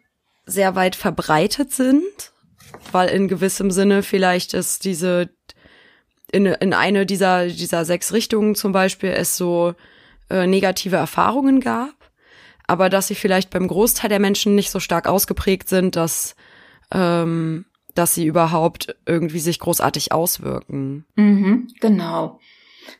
sehr 0.46 0.74
weit 0.74 0.96
verbreitet 0.96 1.72
sind, 1.72 2.32
weil 2.90 3.10
in 3.10 3.28
gewissem 3.28 3.70
Sinne 3.70 4.02
vielleicht 4.02 4.54
ist 4.54 4.84
diese 4.84 5.28
in, 6.30 6.46
in 6.46 6.74
eine 6.74 7.06
dieser 7.06 7.46
dieser 7.46 7.84
sechs 7.84 8.12
Richtungen 8.12 8.54
zum 8.54 8.72
Beispiel 8.72 9.10
es 9.10 9.36
so 9.36 9.74
äh, 10.30 10.46
negative 10.46 10.96
Erfahrungen 10.96 11.60
gab 11.60 11.97
aber 12.68 12.88
dass 12.88 13.08
sie 13.08 13.16
vielleicht 13.16 13.50
beim 13.50 13.66
Großteil 13.66 14.08
der 14.08 14.20
Menschen 14.20 14.54
nicht 14.54 14.70
so 14.70 14.78
stark 14.78 15.08
ausgeprägt 15.08 15.68
sind, 15.68 15.96
dass 15.96 16.36
ähm, 16.92 17.64
dass 17.94 18.14
sie 18.14 18.26
überhaupt 18.26 18.94
irgendwie 19.06 19.40
sich 19.40 19.58
großartig 19.58 20.12
auswirken. 20.12 21.04
Mhm, 21.16 21.68
genau. 21.80 22.38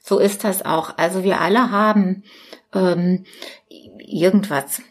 So 0.02 0.18
ist 0.18 0.42
das 0.42 0.64
auch. 0.64 0.98
Also 0.98 1.22
wir 1.22 1.40
alle 1.40 1.70
haben 1.70 2.24
ähm, 2.74 3.24
irgendwas, 3.98 4.83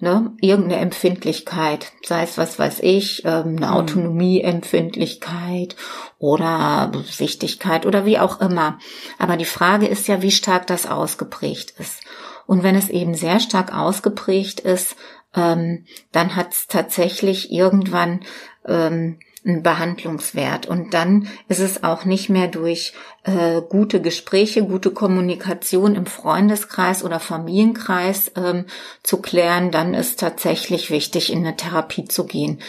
ne, 0.00 0.32
irgendeine 0.40 0.80
Empfindlichkeit, 0.80 1.92
sei 2.02 2.22
es 2.22 2.38
was 2.38 2.58
weiß 2.58 2.80
ich, 2.80 3.26
ähm, 3.26 3.58
eine 3.58 3.66
mhm. 3.66 3.72
Autonomieempfindlichkeit 3.72 5.76
oder 6.18 6.90
Wichtigkeit 7.18 7.84
oder 7.84 8.06
wie 8.06 8.18
auch 8.18 8.40
immer. 8.40 8.78
Aber 9.18 9.36
die 9.36 9.44
Frage 9.44 9.86
ist 9.86 10.08
ja, 10.08 10.22
wie 10.22 10.30
stark 10.30 10.66
das 10.66 10.86
ausgeprägt 10.86 11.74
ist. 11.78 12.00
Und 12.50 12.64
wenn 12.64 12.74
es 12.74 12.88
eben 12.88 13.14
sehr 13.14 13.38
stark 13.38 13.72
ausgeprägt 13.72 14.58
ist, 14.58 14.96
ähm, 15.36 15.84
dann 16.10 16.34
hat 16.34 16.52
es 16.52 16.66
tatsächlich 16.66 17.52
irgendwann 17.52 18.24
ähm, 18.66 19.20
einen 19.44 19.62
Behandlungswert. 19.62 20.66
Und 20.66 20.94
dann 20.94 21.28
ist 21.48 21.60
es 21.60 21.82
auch 21.82 22.04
nicht 22.04 22.28
mehr 22.28 22.48
durch 22.48 22.92
äh, 23.24 23.60
gute 23.68 24.00
Gespräche, 24.00 24.64
gute 24.64 24.90
Kommunikation 24.90 25.94
im 25.94 26.06
Freundeskreis 26.06 27.04
oder 27.04 27.20
Familienkreis 27.20 28.32
ähm, 28.36 28.66
zu 29.02 29.20
klären. 29.20 29.70
Dann 29.70 29.94
ist 29.94 30.20
tatsächlich 30.20 30.90
wichtig, 30.90 31.32
in 31.32 31.46
eine 31.46 31.56
Therapie 31.56 32.04
zu 32.04 32.26
gehen 32.26 32.60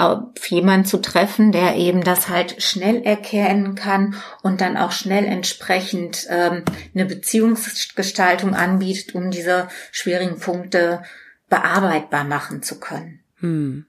auf 0.00 0.48
jemanden 0.48 0.86
zu 0.86 0.98
treffen, 0.98 1.52
der 1.52 1.76
eben 1.76 2.02
das 2.02 2.28
halt 2.28 2.62
schnell 2.62 3.02
erkennen 3.02 3.74
kann 3.74 4.14
und 4.42 4.60
dann 4.62 4.76
auch 4.76 4.92
schnell 4.92 5.26
entsprechend 5.26 6.26
ähm, 6.30 6.64
eine 6.94 7.04
Beziehungsgestaltung 7.04 8.54
anbietet, 8.54 9.14
um 9.14 9.30
diese 9.30 9.68
schwierigen 9.92 10.38
Punkte 10.38 11.02
bearbeitbar 11.50 12.24
machen 12.24 12.62
zu 12.62 12.80
können. 12.80 13.20
Hm. 13.40 13.86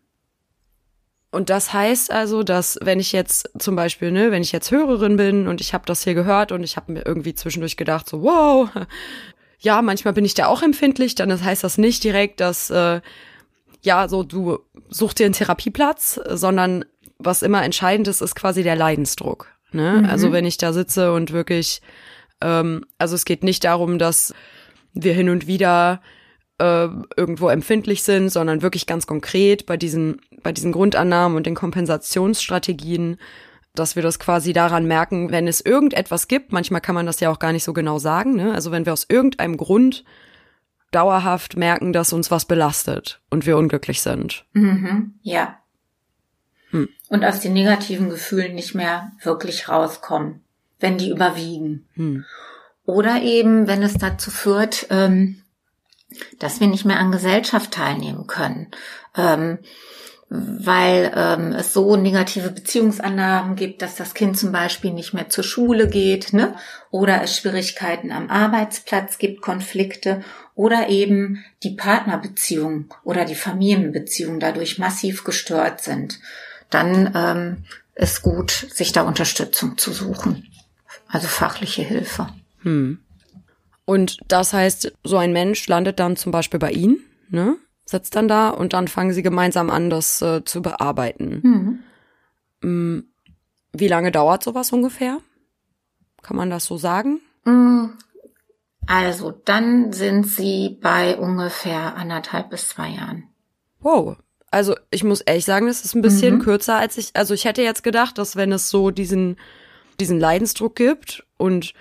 Und 1.32 1.50
das 1.50 1.72
heißt 1.72 2.12
also, 2.12 2.44
dass 2.44 2.78
wenn 2.82 3.00
ich 3.00 3.14
jetzt 3.14 3.50
zum 3.58 3.76
Beispiel, 3.76 4.12
ne, 4.12 4.32
wenn 4.32 4.42
ich 4.42 4.52
jetzt 4.52 4.70
Hörerin 4.70 5.16
bin 5.16 5.48
und 5.48 5.62
ich 5.62 5.74
habe 5.74 5.86
das 5.86 6.04
hier 6.04 6.14
gehört 6.14 6.52
und 6.52 6.62
ich 6.64 6.76
habe 6.76 6.92
mir 6.92 7.06
irgendwie 7.06 7.34
zwischendurch 7.34 7.78
gedacht, 7.78 8.08
so 8.08 8.22
wow, 8.22 8.70
ja, 9.60 9.82
manchmal 9.82 10.14
bin 10.14 10.26
ich 10.26 10.34
da 10.34 10.48
auch 10.48 10.62
empfindlich, 10.62 11.16
dann 11.16 11.30
das 11.30 11.42
heißt 11.42 11.64
das 11.64 11.78
nicht 11.78 12.04
direkt, 12.04 12.42
dass 12.42 12.70
äh, 12.70 13.00
ja, 13.82 14.08
so 14.10 14.24
du 14.24 14.60
suchst 14.90 15.20
dir 15.20 15.26
einen 15.26 15.34
Therapieplatz, 15.34 16.20
sondern 16.30 16.86
was 17.18 17.42
immer 17.42 17.64
entscheidend 17.64 18.08
ist, 18.08 18.22
ist 18.22 18.36
quasi 18.36 18.64
der 18.64 18.76
Leidensdruck. 18.76 19.48
Ne? 19.72 20.00
Mhm. 20.00 20.10
Also 20.10 20.32
wenn 20.32 20.46
ich 20.46 20.58
da 20.58 20.74
sitze 20.74 21.14
und 21.14 21.32
wirklich, 21.32 21.82
ähm, 22.42 22.86
also 22.98 23.16
es 23.16 23.26
geht 23.26 23.44
nicht 23.44 23.64
darum, 23.64 24.00
dass 24.00 24.34
wir 24.94 25.14
hin 25.14 25.30
und 25.30 25.48
wieder 25.48 26.02
äh, 26.60 26.88
irgendwo 27.16 27.50
empfindlich 27.50 28.04
sind, 28.04 28.30
sondern 28.30 28.62
wirklich 28.62 28.86
ganz 28.86 29.08
konkret 29.08 29.66
bei 29.66 29.78
diesen, 29.78 30.22
bei 30.44 30.52
diesen 30.52 30.72
Grundannahmen 30.72 31.38
und 31.38 31.46
den 31.46 31.56
Kompensationsstrategien, 31.56 33.18
dass 33.76 33.96
wir 33.96 34.04
das 34.04 34.20
quasi 34.20 34.54
daran 34.54 34.86
merken, 34.86 35.32
wenn 35.32 35.48
es 35.48 35.62
irgendetwas 35.62 36.28
gibt, 36.28 36.52
manchmal 36.52 36.82
kann 36.82 36.96
man 36.96 37.06
das 37.06 37.20
ja 37.20 37.30
auch 37.30 37.40
gar 37.40 37.54
nicht 37.54 37.64
so 37.64 37.74
genau 37.74 38.00
sagen, 38.00 38.36
ne? 38.36 38.54
also 38.54 38.72
wenn 38.72 38.86
wir 38.86 38.94
aus 38.94 39.06
irgendeinem 39.08 39.58
Grund 39.58 40.04
dauerhaft 40.92 41.56
merken, 41.56 41.94
dass 41.94 42.12
uns 42.12 42.32
was 42.32 42.46
belastet 42.46 43.22
und 43.30 43.46
wir 43.46 43.58
unglücklich 43.58 44.02
sind. 44.02 44.46
Mhm, 44.54 45.14
ja. 45.22 45.58
hm. 46.72 46.90
und 47.08 47.24
aus 47.24 47.40
den 47.40 47.54
negativen 47.54 48.10
Gefühlen 48.10 48.56
nicht 48.56 48.76
mehr 48.76 49.12
wirklich 49.24 49.70
rauskommen, 49.70 50.42
wenn 50.80 50.98
die 50.98 51.10
überwiegen. 51.10 51.88
Hm. 51.94 52.26
Oder 52.86 53.22
eben, 53.22 53.68
wenn 53.68 53.84
es 53.84 53.94
dazu 53.94 54.32
führt, 54.32 54.88
ähm, 54.90 55.42
dass 56.40 56.60
wir 56.60 56.68
nicht 56.68 56.84
mehr 56.84 57.00
an 57.00 57.12
Gesellschaft 57.12 57.72
teilnehmen 57.72 58.28
können. 58.28 58.68
Ähm, 59.16 59.60
weil 60.34 61.12
ähm, 61.14 61.52
es 61.52 61.74
so 61.74 61.98
negative 61.98 62.52
Beziehungsannahmen 62.52 63.58
gibt, 63.58 63.82
dass 63.82 63.96
das 63.96 64.14
Kind 64.14 64.38
zum 64.38 64.54
Beispiel 64.54 64.94
nicht 64.94 65.14
mehr 65.14 65.28
zur 65.28 65.44
Schule 65.44 65.90
geht, 65.90 66.32
ne? 66.32 66.56
oder 66.90 67.22
es 67.22 67.36
Schwierigkeiten 67.36 68.14
am 68.14 68.30
Arbeitsplatz 68.30 69.18
gibt, 69.18 69.42
Konflikte, 69.42 70.24
oder 70.56 70.88
eben 70.88 71.44
die 71.64 71.72
Partnerbeziehung 71.72 72.86
oder 73.04 73.26
die 73.26 73.36
Familienbeziehung 73.36 74.40
dadurch 74.40 74.78
massiv 74.78 75.26
gestört 75.26 75.82
sind, 75.82 76.20
dann 76.70 77.12
ähm, 77.14 77.66
ist 77.96 78.22
gut, 78.22 78.52
sich 78.52 78.94
da 78.94 79.02
Unterstützung 79.02 79.78
zu 79.78 79.92
suchen, 79.92 80.48
also 81.10 81.28
fachliche 81.28 81.82
Hilfe. 81.82 82.30
Hm. 82.62 83.00
Und 83.84 84.20
das 84.30 84.54
heißt, 84.54 84.94
so 85.04 85.18
ein 85.18 85.34
Mensch 85.34 85.68
landet 85.68 86.00
dann 86.00 86.16
zum 86.16 86.32
Beispiel 86.32 86.60
bei 86.60 86.72
Ihnen, 86.72 87.04
ne? 87.30 87.58
Sitzt 87.92 88.16
dann 88.16 88.28
da 88.28 88.50
und 88.50 88.74
dann 88.74 88.88
fangen 88.88 89.14
sie 89.14 89.22
gemeinsam 89.22 89.70
an, 89.70 89.90
das 89.90 90.22
äh, 90.22 90.44
zu 90.44 90.62
bearbeiten. 90.62 91.80
Mhm. 92.62 92.68
Mm, 92.70 93.04
wie 93.74 93.88
lange 93.88 94.12
dauert 94.12 94.44
sowas 94.44 94.72
ungefähr? 94.72 95.20
Kann 96.22 96.38
man 96.38 96.50
das 96.50 96.66
so 96.66 96.78
sagen? 96.78 97.22
Mm, 97.46 97.86
also 98.88 99.32
dann 99.32 99.94
sind 99.94 100.28
sie 100.28 100.80
bei 100.82 101.18
ungefähr 101.18 101.96
anderthalb 101.96 102.50
bis 102.50 102.70
zwei 102.70 102.90
Jahren. 102.90 103.30
Wow. 103.80 104.18
Also 104.50 104.76
ich 104.90 105.04
muss 105.04 105.22
ehrlich 105.22 105.46
sagen, 105.46 105.68
das 105.68 105.86
ist 105.86 105.96
ein 105.96 106.02
bisschen 106.02 106.36
mhm. 106.36 106.42
kürzer 106.42 106.76
als 106.76 106.98
ich. 106.98 107.12
Also 107.16 107.34
ich 107.34 107.46
hätte 107.46 107.62
jetzt 107.62 107.84
gedacht, 107.84 108.18
dass 108.18 108.36
wenn 108.36 108.52
es 108.52 108.70
so 108.70 108.92
diesen 108.92 109.38
diesen 110.00 110.20
Leidensdruck 110.20 110.76
gibt 110.76 111.24
und 111.38 111.74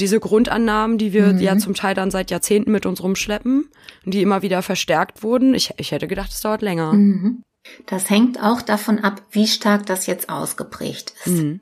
diese 0.00 0.20
Grundannahmen, 0.20 0.98
die 0.98 1.12
wir 1.12 1.26
mhm. 1.26 1.38
ja 1.40 1.58
zum 1.58 1.74
Teil 1.74 1.94
dann 1.94 2.10
seit 2.10 2.30
Jahrzehnten 2.30 2.72
mit 2.72 2.86
uns 2.86 3.02
rumschleppen, 3.02 3.68
die 4.04 4.22
immer 4.22 4.42
wieder 4.42 4.62
verstärkt 4.62 5.22
wurden. 5.22 5.54
Ich, 5.54 5.74
ich 5.76 5.92
hätte 5.92 6.08
gedacht, 6.08 6.30
es 6.30 6.40
dauert 6.40 6.62
länger. 6.62 6.92
Mhm. 6.92 7.42
Das 7.86 8.08
hängt 8.08 8.42
auch 8.42 8.62
davon 8.62 9.00
ab, 9.00 9.22
wie 9.30 9.46
stark 9.46 9.86
das 9.86 10.06
jetzt 10.06 10.28
ausgeprägt 10.28 11.12
ist. 11.24 11.42
Mhm. 11.42 11.60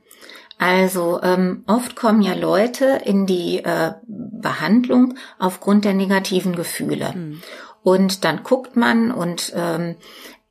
Also 0.59 1.21
ähm, 1.23 1.65
oft 1.67 1.97
kommen 1.97 2.23
ja 2.23 2.35
Leute 2.35 3.01
in 3.05 3.27
die 3.27 3.59
äh, 3.59 3.93
Behandlung 4.07 5.15
aufgrund 5.39 5.85
der 5.85 5.95
negativen 5.95 6.57
Gefühle. 6.57 7.13
Mhm. 7.15 7.43
Und 7.83 8.25
dann 8.25 8.43
guckt 8.43 8.75
man 8.75 9.11
und 9.11 9.53
ähm, 9.55 9.97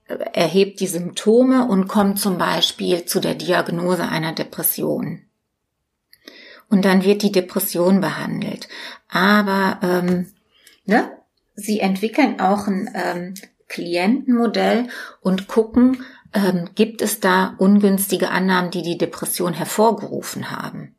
erhebt 0.07 0.79
die 0.79 0.87
Symptome 0.87 1.67
und 1.67 1.87
kommt 1.87 2.19
zum 2.19 2.37
Beispiel 2.37 3.05
zu 3.05 3.19
der 3.19 3.33
Diagnose 3.35 4.07
einer 4.07 4.33
Depression 4.33 5.24
und 6.69 6.85
dann 6.85 7.03
wird 7.03 7.21
die 7.21 7.31
Depression 7.31 8.01
behandelt. 8.01 8.67
Aber 9.09 9.79
ähm, 9.81 10.31
ne, 10.85 11.11
sie 11.55 11.79
entwickeln 11.79 12.39
auch 12.39 12.67
ein 12.67 12.89
ähm, 12.93 13.33
Klientenmodell 13.67 14.87
und 15.21 15.47
gucken, 15.47 16.03
ähm, 16.33 16.69
gibt 16.75 17.01
es 17.01 17.19
da 17.19 17.55
ungünstige 17.57 18.29
Annahmen, 18.29 18.71
die 18.71 18.83
die 18.83 18.97
Depression 18.97 19.53
hervorgerufen 19.53 20.51
haben. 20.51 20.95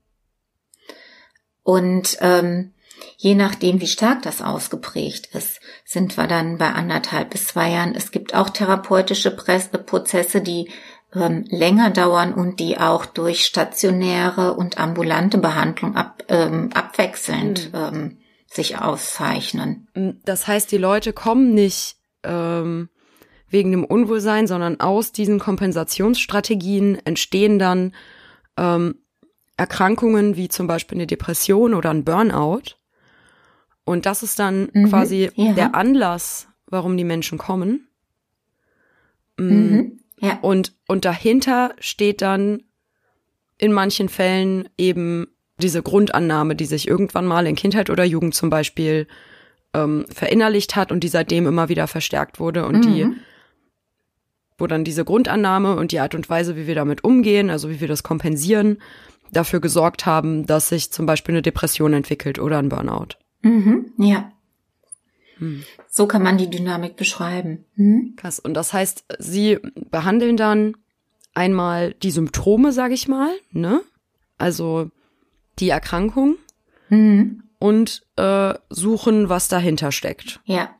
Und 1.62 2.16
ähm, 2.20 2.72
je 3.16 3.34
nachdem, 3.34 3.80
wie 3.80 3.86
stark 3.86 4.22
das 4.22 4.40
ausgeprägt 4.40 5.34
ist, 5.34 5.60
sind 5.84 6.16
wir 6.16 6.26
dann 6.26 6.58
bei 6.58 6.72
anderthalb 6.72 7.30
bis 7.30 7.48
zwei 7.48 7.70
Jahren. 7.70 7.94
Es 7.94 8.10
gibt 8.10 8.34
auch 8.34 8.50
therapeutische 8.50 9.30
Prozesse, 9.30 10.40
die 10.40 10.70
ähm, 11.16 11.44
länger 11.48 11.90
dauern 11.90 12.34
und 12.34 12.60
die 12.60 12.78
auch 12.78 13.06
durch 13.06 13.44
stationäre 13.44 14.54
und 14.54 14.78
ambulante 14.78 15.38
Behandlung 15.38 15.96
ab, 15.96 16.22
ähm, 16.28 16.70
abwechselnd 16.74 17.72
mhm. 17.72 17.78
ähm, 17.78 18.18
sich 18.46 18.78
auszeichnen. 18.78 19.88
Das 20.24 20.46
heißt, 20.46 20.70
die 20.70 20.78
Leute 20.78 21.12
kommen 21.12 21.54
nicht 21.54 21.96
ähm, 22.22 22.88
wegen 23.48 23.70
dem 23.70 23.84
Unwohlsein, 23.84 24.46
sondern 24.46 24.80
aus 24.80 25.12
diesen 25.12 25.38
Kompensationsstrategien 25.38 26.98
entstehen 27.04 27.58
dann 27.58 27.94
ähm, 28.56 28.96
Erkrankungen 29.56 30.36
wie 30.36 30.48
zum 30.48 30.66
Beispiel 30.66 30.98
eine 30.98 31.06
Depression 31.06 31.74
oder 31.74 31.90
ein 31.90 32.04
Burnout. 32.04 32.76
Und 33.84 34.04
das 34.04 34.22
ist 34.22 34.38
dann 34.38 34.68
mhm, 34.72 34.88
quasi 34.88 35.30
ja. 35.34 35.52
der 35.52 35.74
Anlass, 35.74 36.48
warum 36.66 36.96
die 36.96 37.04
Menschen 37.04 37.38
kommen. 37.38 37.88
Mhm. 39.38 40.00
Ja. 40.20 40.38
Und, 40.40 40.74
und 40.88 41.04
dahinter 41.04 41.74
steht 41.78 42.22
dann 42.22 42.62
in 43.58 43.72
manchen 43.72 44.08
Fällen 44.08 44.68
eben 44.76 45.28
diese 45.58 45.82
Grundannahme, 45.82 46.54
die 46.54 46.66
sich 46.66 46.86
irgendwann 46.88 47.26
mal 47.26 47.46
in 47.46 47.56
Kindheit 47.56 47.90
oder 47.90 48.04
Jugend 48.04 48.34
zum 48.34 48.50
Beispiel 48.50 49.06
ähm, 49.74 50.04
verinnerlicht 50.10 50.76
hat 50.76 50.92
und 50.92 51.00
die 51.00 51.08
seitdem 51.08 51.46
immer 51.46 51.68
wieder 51.68 51.86
verstärkt 51.86 52.40
wurde 52.40 52.66
und 52.66 52.84
mhm. 52.84 52.94
die, 52.94 53.06
wo 54.58 54.66
dann 54.66 54.84
diese 54.84 55.04
Grundannahme 55.04 55.76
und 55.76 55.92
die 55.92 56.00
Art 56.00 56.14
und 56.14 56.28
Weise, 56.28 56.56
wie 56.56 56.66
wir 56.66 56.74
damit 56.74 57.04
umgehen, 57.04 57.50
also 57.50 57.70
wie 57.70 57.80
wir 57.80 57.88
das 57.88 58.02
kompensieren, 58.02 58.78
dafür 59.32 59.60
gesorgt 59.60 60.06
haben, 60.06 60.46
dass 60.46 60.68
sich 60.68 60.92
zum 60.92 61.06
Beispiel 61.06 61.34
eine 61.34 61.42
Depression 61.42 61.92
entwickelt 61.92 62.38
oder 62.38 62.58
ein 62.58 62.68
Burnout. 62.68 63.16
Mhm, 63.42 63.92
ja. 63.98 64.30
Hm. 65.38 65.64
So 65.88 66.06
kann 66.06 66.22
man 66.22 66.38
die 66.38 66.50
Dynamik 66.50 66.96
beschreiben. 66.96 67.64
Hm? 67.74 68.14
Krass. 68.16 68.38
Und 68.38 68.54
das 68.54 68.72
heißt, 68.72 69.04
Sie 69.18 69.58
behandeln 69.90 70.36
dann 70.36 70.76
einmal 71.34 71.94
die 71.94 72.10
Symptome, 72.10 72.72
sage 72.72 72.94
ich 72.94 73.08
mal, 73.08 73.30
ne? 73.52 73.82
Also 74.38 74.90
die 75.58 75.68
Erkrankung 75.70 76.36
mhm. 76.88 77.42
und 77.58 78.02
äh, 78.16 78.54
suchen, 78.70 79.28
was 79.28 79.48
dahinter 79.48 79.92
steckt. 79.92 80.40
Ja. 80.44 80.70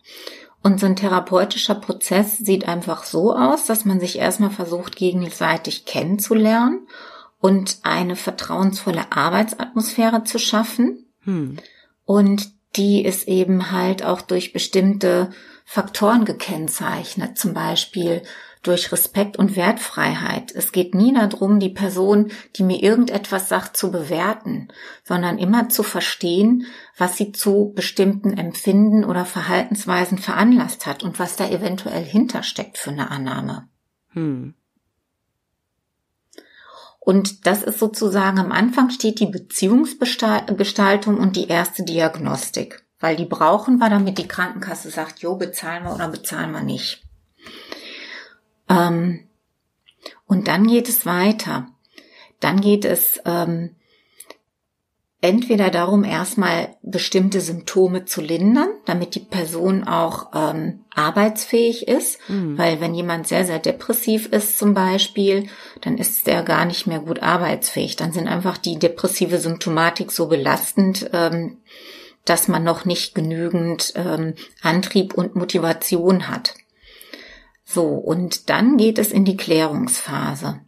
Und 0.62 0.80
so 0.80 0.86
ein 0.86 0.96
therapeutischer 0.96 1.76
Prozess 1.76 2.38
sieht 2.38 2.66
einfach 2.66 3.04
so 3.04 3.34
aus, 3.34 3.66
dass 3.66 3.84
man 3.84 4.00
sich 4.00 4.18
erstmal 4.18 4.50
versucht, 4.50 4.96
gegenseitig 4.96 5.84
kennenzulernen 5.84 6.88
und 7.38 7.78
eine 7.84 8.16
vertrauensvolle 8.16 9.12
Arbeitsatmosphäre 9.12 10.24
zu 10.24 10.38
schaffen. 10.38 11.06
Hm. 11.20 11.58
Und 12.04 12.55
die 12.76 13.04
ist 13.04 13.28
eben 13.28 13.70
halt 13.70 14.04
auch 14.04 14.20
durch 14.20 14.52
bestimmte 14.52 15.30
Faktoren 15.64 16.24
gekennzeichnet, 16.24 17.38
zum 17.38 17.54
Beispiel 17.54 18.22
durch 18.62 18.90
Respekt 18.92 19.36
und 19.36 19.56
Wertfreiheit. 19.56 20.52
Es 20.52 20.72
geht 20.72 20.94
nie 20.94 21.12
darum, 21.12 21.60
die 21.60 21.70
Person, 21.70 22.32
die 22.56 22.64
mir 22.64 22.82
irgendetwas 22.82 23.48
sagt, 23.48 23.76
zu 23.76 23.90
bewerten, 23.90 24.68
sondern 25.04 25.38
immer 25.38 25.68
zu 25.68 25.82
verstehen, 25.82 26.66
was 26.96 27.16
sie 27.16 27.32
zu 27.32 27.72
bestimmten 27.74 28.36
Empfinden 28.36 29.04
oder 29.04 29.24
Verhaltensweisen 29.24 30.18
veranlasst 30.18 30.86
hat 30.86 31.02
und 31.02 31.18
was 31.18 31.36
da 31.36 31.48
eventuell 31.48 32.04
hintersteckt 32.04 32.78
für 32.78 32.90
eine 32.90 33.10
Annahme. 33.10 33.68
Hm. 34.10 34.54
Und 37.06 37.46
das 37.46 37.62
ist 37.62 37.78
sozusagen 37.78 38.40
am 38.40 38.50
Anfang 38.50 38.90
steht 38.90 39.20
die 39.20 39.26
Beziehungsgestaltung 39.26 41.18
und 41.18 41.36
die 41.36 41.46
erste 41.46 41.84
Diagnostik. 41.84 42.84
Weil 42.98 43.14
die 43.14 43.26
brauchen 43.26 43.78
wir, 43.78 43.88
damit 43.88 44.18
die 44.18 44.26
Krankenkasse 44.26 44.90
sagt, 44.90 45.20
jo, 45.20 45.36
bezahlen 45.36 45.84
wir 45.84 45.94
oder 45.94 46.08
bezahlen 46.08 46.50
wir 46.50 46.62
nicht. 46.62 47.04
Ähm, 48.68 49.28
und 50.26 50.48
dann 50.48 50.66
geht 50.66 50.88
es 50.88 51.06
weiter. 51.06 51.68
Dann 52.40 52.60
geht 52.60 52.84
es 52.84 53.20
ähm, 53.24 53.76
entweder 55.20 55.70
darum, 55.70 56.02
erstmal 56.02 56.76
bestimmte 56.82 57.40
Symptome 57.40 58.04
zu 58.04 58.20
lindern, 58.20 58.70
damit 58.84 59.14
die 59.14 59.20
Person 59.20 59.84
auch 59.84 60.32
ähm, 60.34 60.85
arbeitsfähig 60.96 61.86
ist, 61.86 62.18
mhm. 62.28 62.56
weil 62.56 62.80
wenn 62.80 62.94
jemand 62.94 63.28
sehr, 63.28 63.44
sehr 63.44 63.58
depressiv 63.58 64.26
ist 64.26 64.58
zum 64.58 64.74
Beispiel, 64.74 65.48
dann 65.82 65.98
ist 65.98 66.26
er 66.26 66.42
gar 66.42 66.64
nicht 66.64 66.86
mehr 66.86 67.00
gut 67.00 67.22
arbeitsfähig. 67.22 67.96
Dann 67.96 68.12
sind 68.12 68.28
einfach 68.28 68.58
die 68.58 68.78
depressive 68.78 69.38
Symptomatik 69.38 70.10
so 70.10 70.26
belastend, 70.26 71.10
ähm, 71.12 71.58
dass 72.24 72.48
man 72.48 72.64
noch 72.64 72.84
nicht 72.84 73.14
genügend 73.14 73.92
ähm, 73.94 74.34
Antrieb 74.62 75.14
und 75.14 75.36
Motivation 75.36 76.28
hat. 76.28 76.54
So, 77.64 77.84
und 77.84 78.48
dann 78.48 78.76
geht 78.76 78.98
es 78.98 79.12
in 79.12 79.24
die 79.24 79.36
Klärungsphase. 79.36 80.60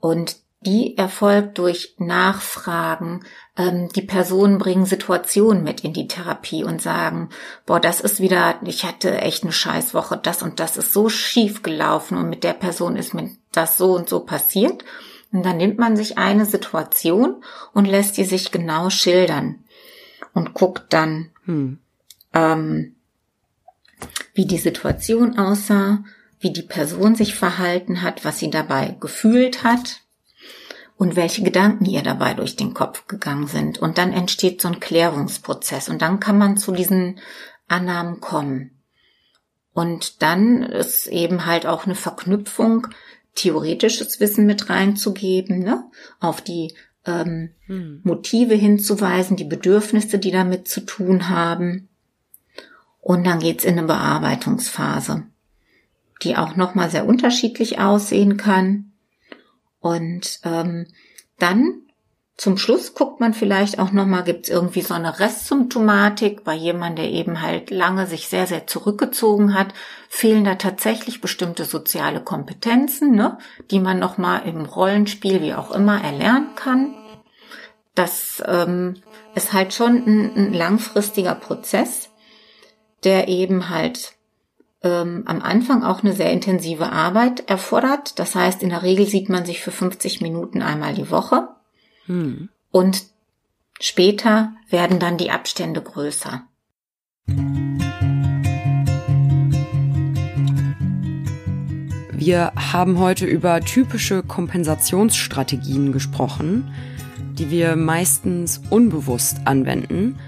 Und 0.00 0.36
die 0.60 0.96
erfolgt 0.96 1.58
durch 1.58 1.94
Nachfragen. 1.98 3.24
Ähm, 3.56 3.88
die 3.94 4.02
Personen 4.02 4.58
bringen 4.58 4.86
Situationen 4.86 5.62
mit 5.62 5.84
in 5.84 5.92
die 5.92 6.08
Therapie 6.08 6.64
und 6.64 6.82
sagen, 6.82 7.28
boah, 7.64 7.80
das 7.80 8.00
ist 8.00 8.20
wieder, 8.20 8.58
ich 8.64 8.84
hatte 8.84 9.20
echt 9.20 9.44
eine 9.44 9.52
Scheißwoche, 9.52 10.16
das 10.16 10.42
und 10.42 10.58
das 10.58 10.76
ist 10.76 10.92
so 10.92 11.08
schief 11.08 11.62
gelaufen 11.62 12.18
und 12.18 12.28
mit 12.28 12.42
der 12.42 12.54
Person 12.54 12.96
ist 12.96 13.14
mir 13.14 13.30
das 13.52 13.78
so 13.78 13.94
und 13.94 14.08
so 14.08 14.20
passiert. 14.20 14.84
Und 15.30 15.44
dann 15.44 15.58
nimmt 15.58 15.78
man 15.78 15.96
sich 15.96 16.18
eine 16.18 16.46
Situation 16.46 17.44
und 17.72 17.84
lässt 17.84 18.16
die 18.16 18.24
sich 18.24 18.50
genau 18.50 18.90
schildern 18.90 19.64
und 20.32 20.54
guckt 20.54 20.86
dann, 20.92 21.30
hm. 21.44 21.78
ähm, 22.32 22.96
wie 24.32 24.46
die 24.46 24.58
Situation 24.58 25.38
aussah, 25.38 26.02
wie 26.40 26.52
die 26.52 26.62
Person 26.62 27.14
sich 27.14 27.34
verhalten 27.34 28.02
hat, 28.02 28.24
was 28.24 28.38
sie 28.38 28.50
dabei 28.50 28.96
gefühlt 28.98 29.64
hat 29.64 30.02
und 30.98 31.14
welche 31.14 31.42
Gedanken 31.42 31.84
ihr 31.84 32.02
dabei 32.02 32.34
durch 32.34 32.56
den 32.56 32.74
Kopf 32.74 33.06
gegangen 33.06 33.46
sind. 33.46 33.78
Und 33.78 33.98
dann 33.98 34.12
entsteht 34.12 34.60
so 34.60 34.68
ein 34.68 34.80
Klärungsprozess 34.80 35.88
und 35.88 36.02
dann 36.02 36.18
kann 36.18 36.36
man 36.36 36.56
zu 36.56 36.72
diesen 36.72 37.20
Annahmen 37.68 38.20
kommen. 38.20 38.82
Und 39.72 40.22
dann 40.22 40.64
ist 40.64 41.06
eben 41.06 41.46
halt 41.46 41.66
auch 41.66 41.86
eine 41.86 41.94
Verknüpfung, 41.94 42.88
theoretisches 43.36 44.18
Wissen 44.18 44.44
mit 44.44 44.68
reinzugeben, 44.68 45.60
ne? 45.60 45.84
auf 46.18 46.40
die 46.40 46.74
ähm, 47.06 47.50
hm. 47.66 48.00
Motive 48.02 48.54
hinzuweisen, 48.54 49.36
die 49.36 49.44
Bedürfnisse, 49.44 50.18
die 50.18 50.32
damit 50.32 50.66
zu 50.66 50.80
tun 50.80 51.28
haben. 51.28 51.88
Und 53.00 53.24
dann 53.24 53.38
geht's 53.38 53.64
in 53.64 53.78
eine 53.78 53.86
Bearbeitungsphase, 53.86 55.26
die 56.24 56.36
auch 56.36 56.56
nochmal 56.56 56.90
sehr 56.90 57.06
unterschiedlich 57.06 57.78
aussehen 57.78 58.36
kann. 58.36 58.87
Und 59.80 60.40
ähm, 60.44 60.86
dann 61.38 61.82
zum 62.38 62.56
Schluss 62.56 62.94
guckt 62.94 63.18
man 63.18 63.34
vielleicht 63.34 63.80
auch 63.80 63.90
nochmal, 63.90 64.22
gibt's 64.22 64.48
irgendwie 64.48 64.82
so 64.82 64.94
eine 64.94 65.18
Restsymptomatik 65.18 66.44
bei 66.44 66.54
jemandem, 66.54 67.04
der 67.04 67.12
eben 67.12 67.42
halt 67.42 67.70
lange 67.70 68.06
sich 68.06 68.28
sehr, 68.28 68.46
sehr 68.46 68.68
zurückgezogen 68.68 69.54
hat, 69.54 69.74
fehlen 70.08 70.44
da 70.44 70.54
tatsächlich 70.54 71.20
bestimmte 71.20 71.64
soziale 71.64 72.22
Kompetenzen, 72.22 73.10
ne, 73.10 73.38
die 73.72 73.80
man 73.80 73.98
nochmal 73.98 74.46
im 74.46 74.66
Rollenspiel, 74.66 75.42
wie 75.42 75.54
auch 75.54 75.72
immer, 75.72 76.00
erlernen 76.00 76.54
kann. 76.54 76.94
Das 77.96 78.40
ähm, 78.46 79.02
ist 79.34 79.52
halt 79.52 79.74
schon 79.74 79.96
ein, 80.06 80.36
ein 80.36 80.52
langfristiger 80.52 81.34
Prozess, 81.34 82.10
der 83.02 83.26
eben 83.26 83.68
halt 83.68 84.12
ähm, 84.82 85.24
am 85.26 85.42
Anfang 85.42 85.82
auch 85.82 86.02
eine 86.02 86.12
sehr 86.12 86.32
intensive 86.32 86.92
Arbeit 86.92 87.48
erfordert. 87.48 88.18
Das 88.18 88.34
heißt, 88.34 88.62
in 88.62 88.70
der 88.70 88.82
Regel 88.82 89.06
sieht 89.06 89.28
man 89.28 89.44
sich 89.44 89.60
für 89.60 89.72
50 89.72 90.20
Minuten 90.20 90.62
einmal 90.62 90.94
die 90.94 91.10
Woche. 91.10 91.48
Hm. 92.06 92.48
Und 92.70 93.04
später 93.80 94.52
werden 94.70 94.98
dann 94.98 95.16
die 95.16 95.30
Abstände 95.30 95.82
größer. 95.82 96.42
Wir 102.12 102.52
haben 102.56 102.98
heute 102.98 103.26
über 103.26 103.60
typische 103.60 104.22
Kompensationsstrategien 104.22 105.92
gesprochen, 105.92 106.70
die 107.38 107.50
wir 107.50 107.76
meistens 107.76 108.60
unbewusst 108.70 109.38
anwenden, 109.46 110.18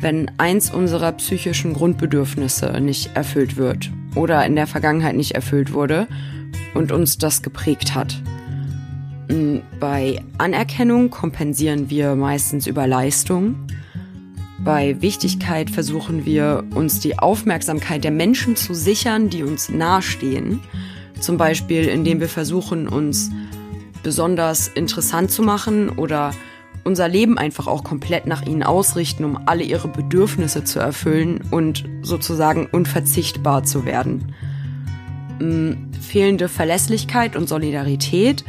wenn 0.00 0.30
eins 0.38 0.72
unserer 0.72 1.12
psychischen 1.12 1.74
Grundbedürfnisse 1.74 2.80
nicht 2.80 3.14
erfüllt 3.14 3.56
wird 3.56 3.90
oder 4.14 4.44
in 4.46 4.56
der 4.56 4.66
Vergangenheit 4.66 5.16
nicht 5.16 5.32
erfüllt 5.32 5.72
wurde 5.72 6.08
und 6.74 6.92
uns 6.92 7.18
das 7.18 7.42
geprägt 7.42 7.94
hat. 7.94 8.20
Hm, 9.28 9.62
bei 9.78 10.20
Anerkennung 10.38 11.10
kompensieren 11.10 11.90
wir 11.90 12.16
meistens 12.16 12.66
über 12.66 12.86
Leistung. 12.86 13.54
Bei 14.58 15.00
Wichtigkeit 15.00 15.70
versuchen 15.70 16.26
wir, 16.26 16.64
uns 16.74 17.00
die 17.00 17.18
Aufmerksamkeit 17.18 18.04
der 18.04 18.10
Menschen 18.10 18.56
zu 18.56 18.74
sichern, 18.74 19.30
die 19.30 19.42
uns 19.42 19.68
nahestehen. 19.68 20.60
Zum 21.18 21.36
Beispiel, 21.36 21.84
indem 21.84 22.20
wir 22.20 22.28
versuchen, 22.28 22.88
uns 22.88 23.30
besonders 24.02 24.68
interessant 24.68 25.30
zu 25.30 25.42
machen 25.42 25.90
oder 25.90 26.32
unser 26.90 27.06
Leben 27.06 27.38
einfach 27.38 27.68
auch 27.68 27.84
komplett 27.84 28.26
nach 28.26 28.42
ihnen 28.42 28.64
ausrichten, 28.64 29.22
um 29.22 29.38
alle 29.46 29.62
ihre 29.62 29.86
Bedürfnisse 29.86 30.64
zu 30.64 30.80
erfüllen 30.80 31.40
und 31.52 31.84
sozusagen 32.02 32.66
unverzichtbar 32.66 33.62
zu 33.62 33.84
werden. 33.84 34.34
Ähm, 35.40 35.92
fehlende 36.00 36.48
Verlässlichkeit 36.48 37.36
und 37.36 37.48
Solidarität 37.48 38.44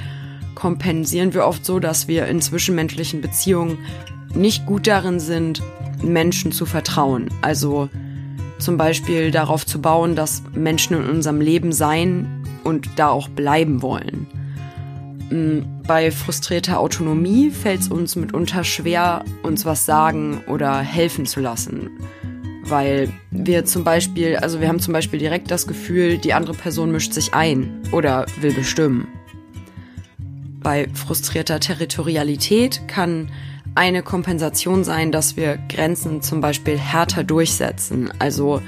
kompensieren 0.55 1.35
wir 1.35 1.45
oft 1.45 1.63
so, 1.63 1.79
dass 1.79 2.07
wir 2.07 2.25
in 2.25 2.41
zwischenmenschlichen 2.41 3.21
Beziehungen 3.21 3.77
nicht 4.33 4.65
gut 4.65 4.87
darin 4.87 5.19
sind, 5.19 5.61
Menschen 6.01 6.51
zu 6.51 6.65
vertrauen. 6.65 7.29
Also 7.43 7.89
zum 8.57 8.75
Beispiel 8.75 9.29
darauf 9.29 9.67
zu 9.67 9.79
bauen, 9.81 10.15
dass 10.15 10.41
Menschen 10.55 10.97
in 10.97 11.07
unserem 11.07 11.41
Leben 11.41 11.71
sein 11.73 12.43
und 12.63 12.89
da 12.95 13.09
auch 13.09 13.29
bleiben 13.29 13.83
wollen. 13.83 14.25
Bei 15.87 16.11
frustrierter 16.11 16.79
Autonomie 16.79 17.51
fällt 17.51 17.81
es 17.81 17.87
uns 17.87 18.17
mitunter 18.17 18.65
schwer, 18.65 19.23
uns 19.43 19.65
was 19.65 19.85
sagen 19.85 20.43
oder 20.47 20.79
helfen 20.79 21.25
zu 21.25 21.39
lassen. 21.39 21.89
Weil 22.63 23.09
wir 23.31 23.63
zum 23.63 23.85
Beispiel, 23.85 24.35
also 24.35 24.59
wir 24.59 24.67
haben 24.67 24.79
zum 24.79 24.93
Beispiel 24.93 25.19
direkt 25.19 25.49
das 25.49 25.67
Gefühl, 25.67 26.17
die 26.17 26.33
andere 26.33 26.53
Person 26.53 26.91
mischt 26.91 27.13
sich 27.13 27.33
ein 27.33 27.81
oder 27.93 28.25
will 28.41 28.53
bestimmen. 28.53 29.07
Bei 30.61 30.87
frustrierter 30.93 31.61
Territorialität 31.61 32.81
kann 32.89 33.31
eine 33.73 34.03
Kompensation 34.03 34.83
sein, 34.83 35.13
dass 35.13 35.37
wir 35.37 35.57
Grenzen 35.69 36.21
zum 36.21 36.41
Beispiel 36.41 36.77
härter 36.77 37.23
durchsetzen, 37.23 38.11
also 38.19 38.61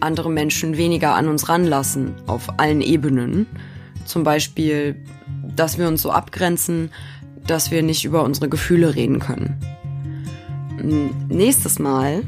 andere 0.00 0.30
Menschen 0.30 0.76
weniger 0.76 1.14
an 1.14 1.28
uns 1.28 1.48
ranlassen 1.48 2.14
auf 2.26 2.58
allen 2.58 2.82
Ebenen. 2.82 3.46
Zum 4.04 4.22
Beispiel 4.22 4.96
dass 5.56 5.78
wir 5.78 5.88
uns 5.88 6.02
so 6.02 6.10
abgrenzen, 6.10 6.90
dass 7.46 7.70
wir 7.70 7.82
nicht 7.82 8.04
über 8.04 8.24
unsere 8.24 8.48
Gefühle 8.48 8.94
reden 8.94 9.18
können. 9.18 9.58
Nächstes 11.28 11.78
Mal 11.78 12.22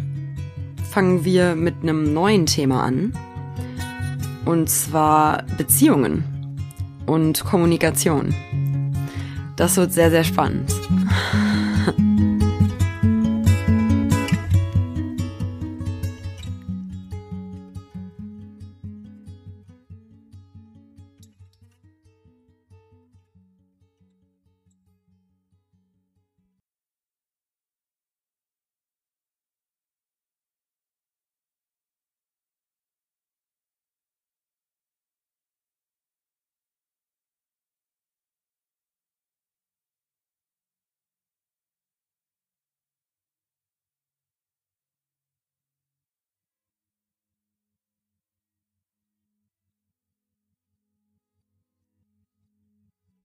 fangen 0.90 1.24
wir 1.24 1.54
mit 1.56 1.74
einem 1.82 2.12
neuen 2.12 2.46
Thema 2.46 2.82
an. 2.82 3.12
Und 4.44 4.70
zwar 4.70 5.42
Beziehungen 5.58 6.24
und 7.06 7.44
Kommunikation. 7.44 8.34
Das 9.56 9.76
wird 9.76 9.92
sehr, 9.92 10.10
sehr 10.10 10.24
spannend. 10.24 10.72